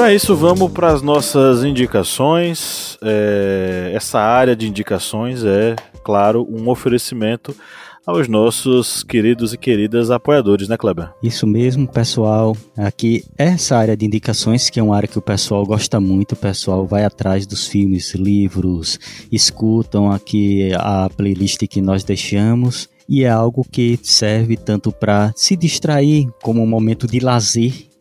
[0.03, 2.99] Então é isso, vamos para as nossas indicações.
[3.01, 7.55] É, essa área de indicações é, claro, um oferecimento
[8.05, 11.11] aos nossos queridos e queridas apoiadores, né, Kleber?
[11.23, 12.57] Isso mesmo, pessoal.
[12.77, 16.37] Aqui, essa área de indicações, que é uma área que o pessoal gosta muito, o
[16.37, 18.99] pessoal vai atrás dos filmes, livros,
[19.31, 22.89] escutam aqui a playlist que nós deixamos.
[23.09, 27.92] E é algo que serve tanto para se distrair como um momento de lazer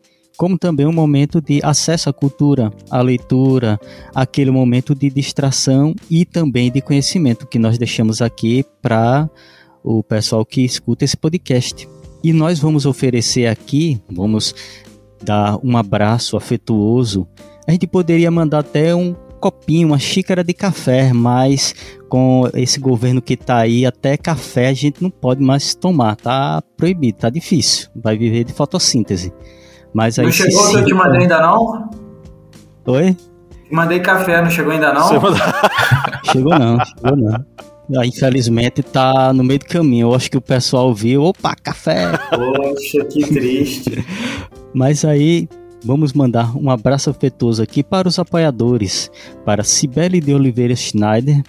[0.41, 3.79] como também um momento de acesso à cultura, à leitura,
[4.15, 9.29] aquele momento de distração e também de conhecimento que nós deixamos aqui para
[9.83, 11.87] o pessoal que escuta esse podcast.
[12.23, 14.55] E nós vamos oferecer aqui, vamos
[15.23, 17.27] dar um abraço afetuoso.
[17.67, 21.75] A gente poderia mandar até um copinho, uma xícara de café, mas
[22.09, 26.63] com esse governo que está aí, até café a gente não pode mais tomar, tá
[26.75, 29.31] proibido, tá difícil, vai viver de fotossíntese.
[29.93, 31.89] Mas aí não chegou que eu te mandei ainda não?
[32.85, 33.15] Oi?
[33.69, 35.07] Mandei café, não chegou ainda não?
[36.25, 37.45] chegou não, chegou não.
[37.97, 40.07] Ah, infelizmente tá no meio do caminho.
[40.07, 42.17] Eu acho que o pessoal viu, opa, café.
[42.29, 44.05] Poxa, que triste.
[44.73, 45.49] Mas aí
[45.83, 49.11] vamos mandar um abraço afetuoso aqui para os apoiadores,
[49.43, 51.43] para Cibele de Oliveira Schneider,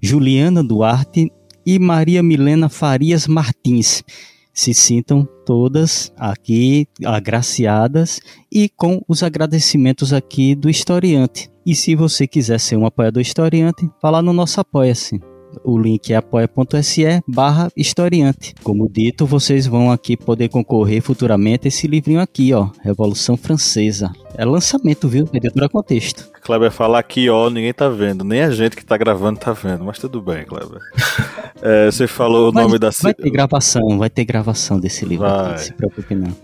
[0.00, 1.32] Juliana Duarte
[1.66, 4.04] e Maria Milena Farias Martins
[4.52, 11.50] se sintam todas aqui agraciadas e com os agradecimentos aqui do historiante.
[11.64, 15.31] E se você quiser ser um apoiador historiante, vá lá no nosso Apoia-se.
[15.64, 18.54] O link é apoia.se barra historiante.
[18.62, 24.12] Como dito, vocês vão aqui poder concorrer futuramente a esse livrinho aqui, ó, Revolução Francesa.
[24.34, 25.28] É lançamento, viu?
[25.32, 26.30] Editora Contexto.
[26.42, 28.24] Kleber falar aqui, ó, ninguém tá vendo.
[28.24, 30.80] Nem a gente que tá gravando tá vendo, mas tudo bem, Kleber.
[31.64, 32.90] É, você falou o nome da...
[33.00, 35.38] Vai ter gravação, vai ter gravação desse livro vai.
[35.38, 36.34] aqui, não se preocupe não.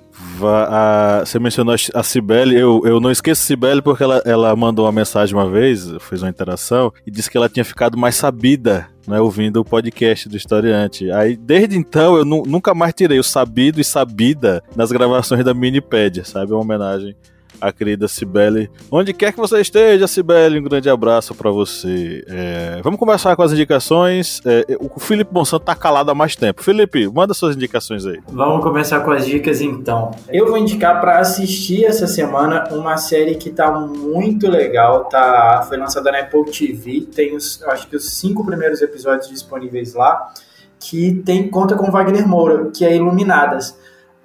[0.47, 4.85] A, você mencionou a Cibele, eu, eu não esqueço a Cibele porque ela, ela mandou
[4.85, 8.89] uma mensagem uma vez, fez uma interação, e disse que ela tinha ficado mais sabida
[9.07, 11.11] né, ouvindo o podcast do historiante.
[11.11, 16.25] Aí, desde então, eu nunca mais tirei o sabido e sabida nas gravações da Minipédia,
[16.25, 16.53] sabe?
[16.53, 17.17] Uma homenagem
[17.61, 18.71] a querida Cibele.
[18.91, 22.25] Onde quer que você esteja, Cibele, um grande abraço para você.
[22.29, 24.41] É, vamos começar com as indicações.
[24.45, 26.63] É, o Felipe Monsanto tá calado há mais tempo.
[26.63, 28.21] Felipe, manda suas indicações aí.
[28.29, 30.11] Vamos começar com as dicas então.
[30.29, 35.05] Eu vou indicar para assistir essa semana uma série que tá muito legal.
[35.05, 37.07] Tá, foi lançada na Apple TV.
[37.15, 40.33] Tem os, acho que os cinco primeiros episódios disponíveis lá.
[40.81, 43.77] Que tem conta com Wagner Moura, que é Iluminadas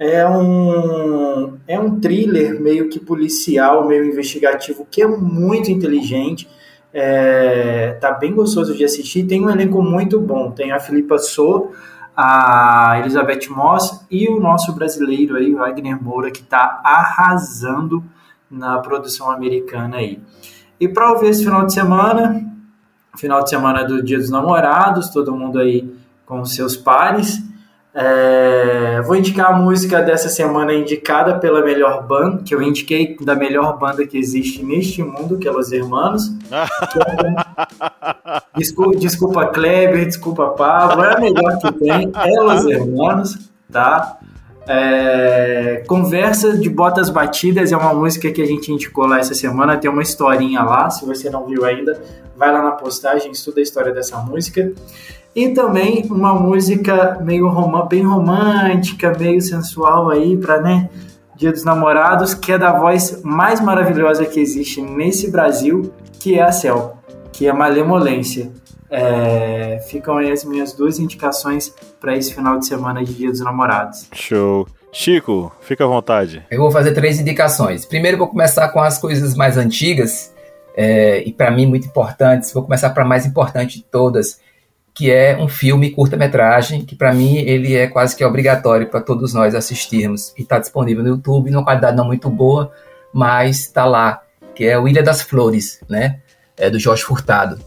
[0.03, 6.49] é um, é um thriller meio que policial, meio investigativo, que é muito inteligente.
[6.93, 9.23] É, tá bem gostoso de assistir.
[9.23, 10.51] Tem um elenco muito bom.
[10.51, 11.71] Tem a Filipa So,
[12.15, 18.03] a Elizabeth Moss e o nosso brasileiro aí, Wagner Moura, que está arrasando
[18.51, 20.19] na produção americana aí.
[20.79, 22.45] E para ouvir esse final de semana,
[23.17, 25.89] final de semana do Dia dos Namorados, todo mundo aí
[26.25, 27.41] com seus pares.
[27.95, 33.35] É, vou indicar a música dessa semana indicada pela melhor banda, que eu indiquei da
[33.35, 36.31] melhor banda que existe neste mundo, que é Los Hermanos.
[38.57, 44.17] desculpa, desculpa Kleber, desculpa Pablo, é a melhor que tem, é Los Hermanos, tá?
[44.65, 49.77] É, Conversa de Botas Batidas é uma música que a gente indicou lá essa semana,
[49.77, 52.01] tem uma historinha lá, se você não viu ainda,
[52.35, 54.73] vai lá na postagem, estuda a história dessa música.
[55.35, 60.89] E também uma música meio rom bem romântica, meio sensual aí para né,
[61.35, 66.43] Dia dos Namorados, que é da voz mais maravilhosa que existe nesse Brasil, que é
[66.43, 66.97] a Cel,
[67.31, 68.51] que é Malemolência.
[68.89, 73.41] É, ficam aí as minhas duas indicações para esse final de semana de Dia dos
[73.41, 74.07] Namorados.
[74.13, 74.67] Show.
[74.91, 76.45] Chico, fica à vontade.
[76.51, 77.83] Eu vou fazer três indicações.
[77.83, 80.31] Primeiro, vou começar com as coisas mais antigas
[80.77, 82.53] é, e para mim muito importantes.
[82.53, 84.39] Vou começar para a mais importante de todas,
[84.93, 89.33] que é um filme curta-metragem, que para mim ele é quase que obrigatório para todos
[89.33, 90.33] nós assistirmos.
[90.37, 92.71] E está disponível no YouTube, numa qualidade não muito boa,
[93.11, 94.21] mas está lá,
[94.53, 96.19] que é o Ilha das Flores, né?
[96.55, 97.59] É do Jorge Furtado,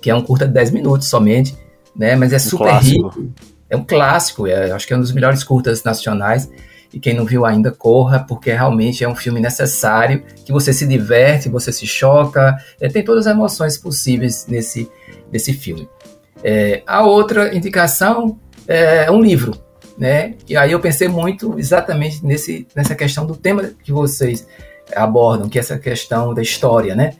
[0.00, 1.56] que é um curta de 10 minutos somente,
[1.94, 2.16] né?
[2.16, 3.08] Mas é um super clássico.
[3.08, 3.32] rico.
[3.70, 6.50] É um clássico, é, acho que é um dos melhores curtas nacionais.
[6.92, 10.86] E quem não viu ainda, corra, porque realmente é um filme necessário, que você se
[10.86, 14.90] diverte, você se choca, é, tem todas as emoções possíveis nesse,
[15.30, 15.88] nesse filme.
[16.42, 19.54] É, a outra indicação é um livro,
[19.96, 20.34] né?
[20.48, 24.46] E aí eu pensei muito exatamente nesse, nessa questão do tema que vocês
[24.94, 27.14] abordam, que é essa questão da história, né?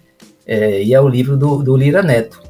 [0.47, 2.41] É, e é o livro do, do, Lira Neto,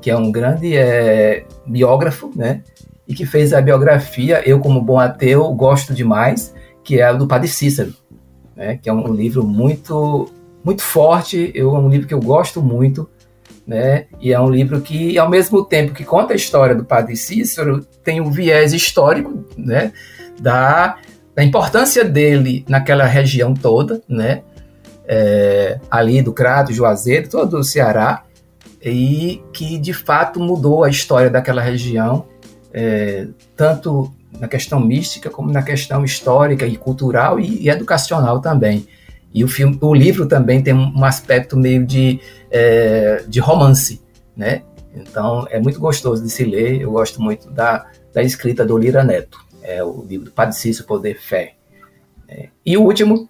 [0.00, 2.62] que é um grande é, biógrafo, né?
[3.06, 7.26] E que fez a biografia, eu como bom ateu gosto demais, que é a do
[7.26, 7.94] Padre Cícero,
[8.56, 8.78] né?
[8.82, 10.28] Que é um livro muito
[10.64, 13.08] muito forte, eu, é um livro que eu gosto muito,
[13.66, 14.06] né?
[14.20, 17.84] E é um livro que, ao mesmo tempo que conta a história do Padre Cícero,
[18.02, 19.92] tem um viés histórico, né?
[20.40, 20.96] Da,
[21.34, 24.42] da importância dele naquela região toda, né?
[25.06, 28.24] É, ali do Crato, Juazeiro, todo o Ceará,
[28.82, 32.26] e que de fato mudou a história daquela região,
[32.72, 38.86] é, tanto na questão mística como na questão histórica e cultural e, e educacional também.
[39.34, 42.20] E o, filme, o livro também tem um aspecto meio de,
[42.50, 44.00] é, de romance,
[44.36, 44.62] né?
[44.94, 46.82] Então é muito gostoso de se ler.
[46.82, 49.38] Eu gosto muito da, da escrita do Lira Neto.
[49.62, 51.54] É o livro do Padre Cício, Poder Fé.
[52.28, 52.48] É.
[52.64, 53.28] E o último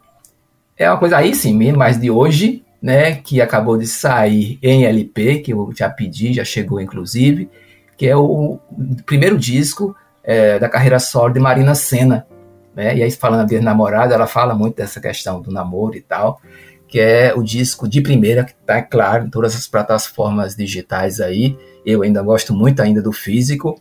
[0.77, 3.15] é uma coisa aí sim, mais de hoje, né?
[3.17, 7.49] Que acabou de sair em LP, que eu já pedi, já chegou inclusive,
[7.97, 8.59] que é o,
[9.07, 9.95] primeiro disco
[10.25, 12.27] é, da carreira solo de Marina Senna,
[12.75, 12.97] né?
[12.97, 16.41] E aí, falando de namorada, ela fala muito dessa questão do namoro e tal,
[16.89, 21.57] que é o disco de primeira, que está claro em todas as plataformas digitais aí.
[21.85, 23.81] Eu ainda gosto muito ainda do físico,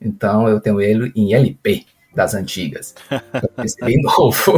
[0.00, 1.84] então eu tenho ele em LP
[2.14, 2.94] das antigas.
[3.80, 4.54] bem novo.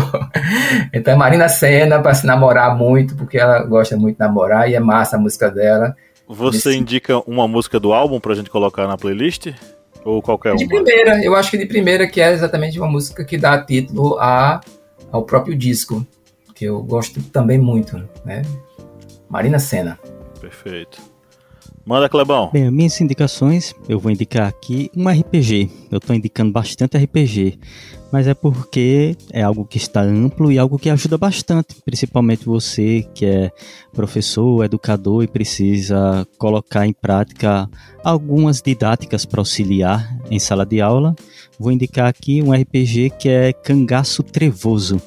[0.93, 4.81] então, Marina Senna, para se namorar muito, porque ela gosta muito de namorar e é
[4.81, 5.95] massa a música dela.
[6.29, 9.49] Você indica uma música do álbum para a gente colocar na playlist?
[10.05, 10.69] Ou qualquer de uma?
[10.69, 14.19] De primeira, eu acho que de primeira, que é exatamente uma música que dá título
[14.19, 14.61] a,
[15.11, 16.07] ao próprio disco,
[16.55, 18.43] que eu gosto também muito, né?
[19.29, 19.99] Marina Senna.
[20.41, 21.01] Perfeito.
[21.85, 22.51] Manda, Clebão.
[22.53, 25.71] Bem, minhas indicações, eu vou indicar aqui um RPG.
[25.91, 27.59] Eu estou indicando bastante RPG,
[28.13, 33.09] mas é porque é algo que está amplo e algo que ajuda bastante, principalmente você
[33.15, 33.51] que é
[33.93, 37.69] professor, educador e precisa colocar em prática
[38.05, 41.15] algumas didáticas para auxiliar em sala de aula.
[41.59, 45.01] Vou indicar aqui um RPG que é Cangaço Trevoso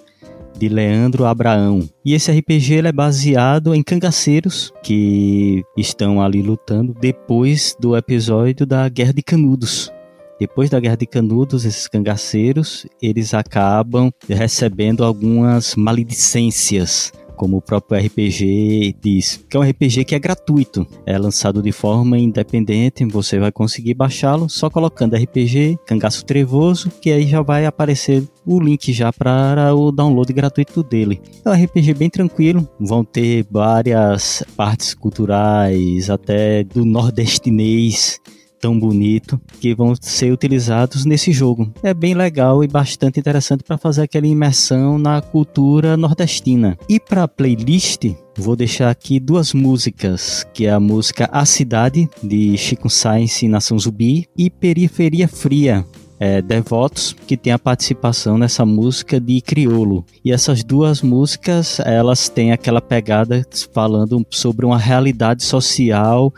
[0.57, 1.87] de Leandro Abraão.
[2.03, 8.87] E esse RPG é baseado em cangaceiros que estão ali lutando depois do episódio da
[8.89, 9.91] Guerra de Canudos.
[10.39, 17.99] Depois da Guerra de Canudos, esses cangaceiros, eles acabam recebendo algumas maledicências como o próprio
[17.99, 23.37] RPG diz, que é um RPG que é gratuito, é lançado de forma independente, você
[23.37, 28.91] vai conseguir baixá-lo só colocando RPG Cangaço Trevoso, que aí já vai aparecer o link
[28.93, 31.21] já para o download gratuito dele.
[31.43, 38.19] É um RPG bem tranquilo, vão ter várias partes culturais, até do nordestinês,
[38.65, 41.71] tão bonito que vão ser utilizados nesse jogo.
[41.83, 46.75] É bem legal e bastante interessante para fazer aquela imersão na cultura nordestina.
[46.89, 48.05] E para a playlist,
[48.35, 53.49] vou deixar aqui duas músicas, que é a música A Cidade de Chico Science e
[53.49, 55.85] Nação Zumbi e Periferia Fria
[56.19, 60.03] é, Devotos, que tem a participação nessa música de Criolo.
[60.23, 66.33] E essas duas músicas, elas têm aquela pegada falando sobre uma realidade social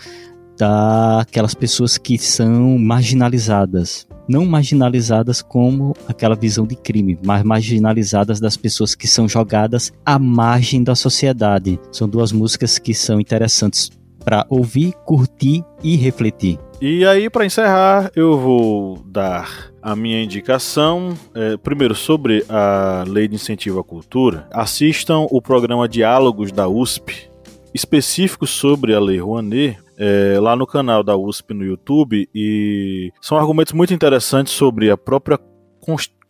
[0.57, 4.07] daquelas pessoas que são marginalizadas.
[4.27, 10.19] não marginalizadas como aquela visão de crime, mas marginalizadas das pessoas que são jogadas à
[10.19, 11.79] margem da sociedade.
[11.93, 13.89] São duas músicas que são interessantes
[14.25, 16.59] para ouvir, curtir e refletir.
[16.81, 23.27] E aí, para encerrar, eu vou dar a minha indicação, é, primeiro sobre a Lei
[23.27, 24.45] de Incentivo à Cultura.
[24.51, 27.31] Assistam o programa Diálogos da USP,
[27.73, 33.37] específico sobre a Lei Rouanet, é, lá no canal da USP no YouTube, e são
[33.37, 35.39] argumentos muito interessantes sobre a própria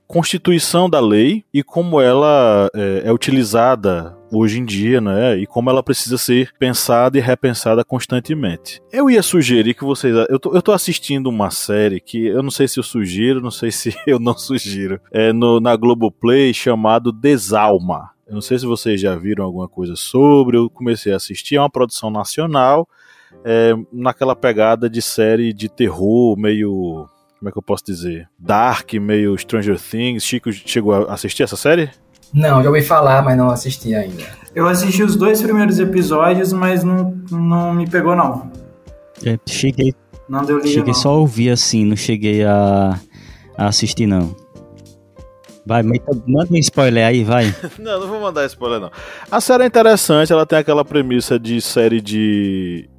[0.07, 5.37] constituição da lei e como ela é, é, utilizada hoje em dia, né?
[5.37, 8.81] E como ela precisa ser pensada e repensada constantemente.
[8.91, 10.15] Eu ia sugerir que vocês.
[10.29, 13.51] Eu tô, eu tô assistindo uma série que eu não sei se eu sugiro, não
[13.51, 14.99] sei se eu não sugiro.
[15.11, 18.11] É no, na Globoplay chamado Desalma.
[18.27, 20.57] Eu não sei se vocês já viram alguma coisa sobre.
[20.57, 21.55] Eu comecei a assistir.
[21.55, 22.87] É uma produção nacional.
[23.43, 27.09] É, naquela pegada de série de terror meio
[27.39, 28.27] como é que eu posso dizer?
[28.39, 30.23] Dark, meio Stranger Things.
[30.23, 31.89] Chico chegou a assistir essa série?
[32.33, 34.23] Não, já ouvi falar, mas não assisti ainda.
[34.55, 38.51] Eu assisti os dois primeiros episódios, mas não, não me pegou, não.
[39.23, 39.93] É, cheguei.
[40.27, 40.93] Não deu liga, Cheguei não.
[40.93, 42.99] só a ouvir assim, não cheguei a,
[43.55, 44.35] a assistir, não.
[45.67, 47.53] Vai, manda um spoiler aí, vai.
[47.77, 48.91] não, não vou mandar spoiler, não.
[49.29, 52.89] A série é interessante, ela tem aquela premissa de série de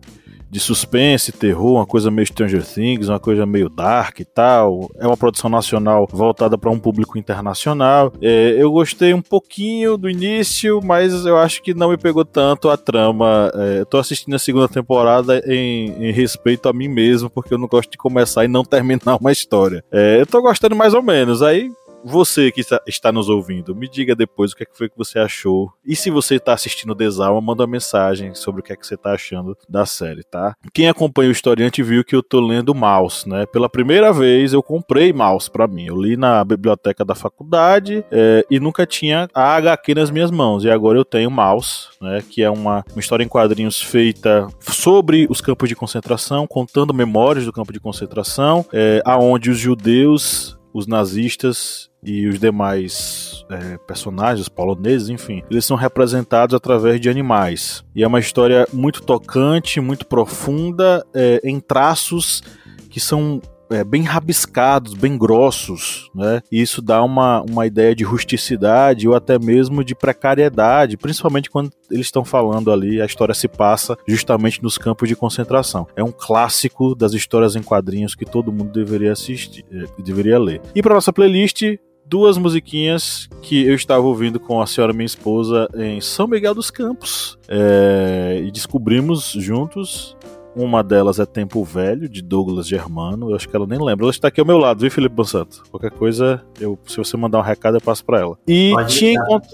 [0.51, 4.91] de suspense, terror, uma coisa meio Stranger Things, uma coisa meio dark e tal.
[4.99, 8.13] É uma produção nacional voltada para um público internacional.
[8.21, 12.71] É, eu gostei um pouquinho do início, mas eu acho que não me pegou tanto
[12.71, 13.53] a trama.
[13.55, 17.59] É, eu tô assistindo a segunda temporada em, em, respeito a mim mesmo, porque eu
[17.59, 19.85] não gosto de começar e não terminar uma história.
[19.93, 21.43] É, eu tô gostando mais ou menos.
[21.43, 21.71] Aí
[22.05, 25.73] você que está nos ouvindo, me diga depois o que, é foi que você achou.
[25.85, 28.95] E se você está assistindo Desalma, manda uma mensagem sobre o que é que você
[28.95, 30.55] está achando da série, tá?
[30.73, 33.47] Quem acompanha o historiante viu que eu tô lendo Mouse, né?
[33.47, 35.87] Pela primeira vez eu comprei Mouse para mim.
[35.87, 40.65] Eu li na biblioteca da faculdade é, e nunca tinha a HQ nas minhas mãos.
[40.65, 42.23] E agora eu tenho Mouse, né?
[42.29, 47.45] Que é uma, uma história em quadrinhos feita sobre os campos de concentração, contando memórias
[47.45, 54.49] do campo de concentração, é, aonde os judeus os nazistas e os demais é, personagens,
[54.49, 57.85] poloneses, enfim, eles são representados através de animais.
[57.95, 62.43] E é uma história muito tocante, muito profunda, é, em traços
[62.91, 63.41] que são
[63.71, 66.41] é, bem rabiscados, bem grossos, né?
[66.51, 71.71] E isso dá uma, uma ideia de rusticidade ou até mesmo de precariedade, principalmente quando
[71.91, 75.87] eles estão falando ali, a história se passa justamente nos campos de concentração.
[75.97, 80.61] É um clássico das histórias em quadrinhos que todo mundo deveria assistir, é, deveria ler.
[80.75, 81.63] E para nossa playlist,
[82.09, 86.71] duas musiquinhas que eu estava ouvindo com a senhora minha esposa em São Miguel dos
[86.71, 90.17] Campos é, e descobrimos juntos
[90.57, 93.31] uma delas é Tempo Velho, de Douglas Germano.
[93.31, 94.05] Eu acho que ela nem lembra.
[94.05, 95.63] Ela está aqui ao meu lado, viu, Felipe Bonsanto?
[95.71, 98.37] Qualquer coisa, eu, se você mandar um recado, eu passo para ela.
[98.47, 99.47] E tinha, encont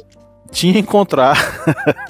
[0.51, 1.37] tinha encontrar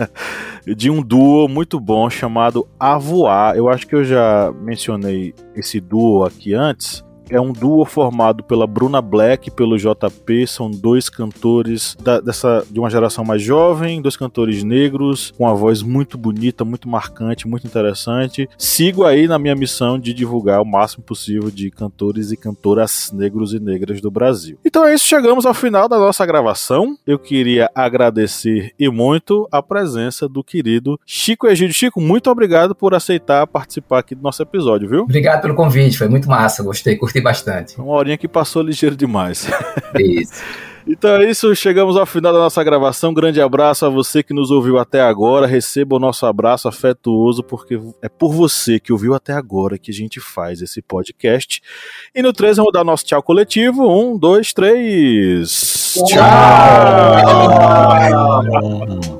[0.76, 3.56] de um duo muito bom chamado Avoar.
[3.56, 8.66] Eu acho que eu já mencionei esse duo aqui antes é um duo formado pela
[8.66, 14.00] Bruna Black e pelo JP, são dois cantores da, dessa, de uma geração mais jovem,
[14.00, 18.48] dois cantores negros, com uma voz muito bonita, muito marcante, muito interessante.
[18.58, 23.52] Sigo aí na minha missão de divulgar o máximo possível de cantores e cantoras negros
[23.52, 24.58] e negras do Brasil.
[24.64, 26.96] Então é isso, chegamos ao final da nossa gravação.
[27.06, 31.74] Eu queria agradecer e muito a presença do querido Chico Egídio.
[31.74, 35.02] Chico, muito obrigado por aceitar participar aqui do nosso episódio, viu?
[35.02, 37.80] Obrigado pelo convite, foi muito massa, gostei, curti bastante.
[37.80, 39.48] Uma horinha que passou ligeiro demais.
[39.98, 40.42] Isso.
[40.86, 43.10] Então é isso, chegamos ao final da nossa gravação.
[43.10, 45.46] Um grande abraço a você que nos ouviu até agora.
[45.46, 49.94] Receba o nosso abraço afetuoso, porque é por você que ouviu até agora que a
[49.94, 51.62] gente faz esse podcast.
[52.14, 53.88] E no 3 vamos dar nosso tchau coletivo.
[53.88, 55.94] Um, dois, três.
[56.06, 56.18] Tchau!
[58.10, 59.13] tchau.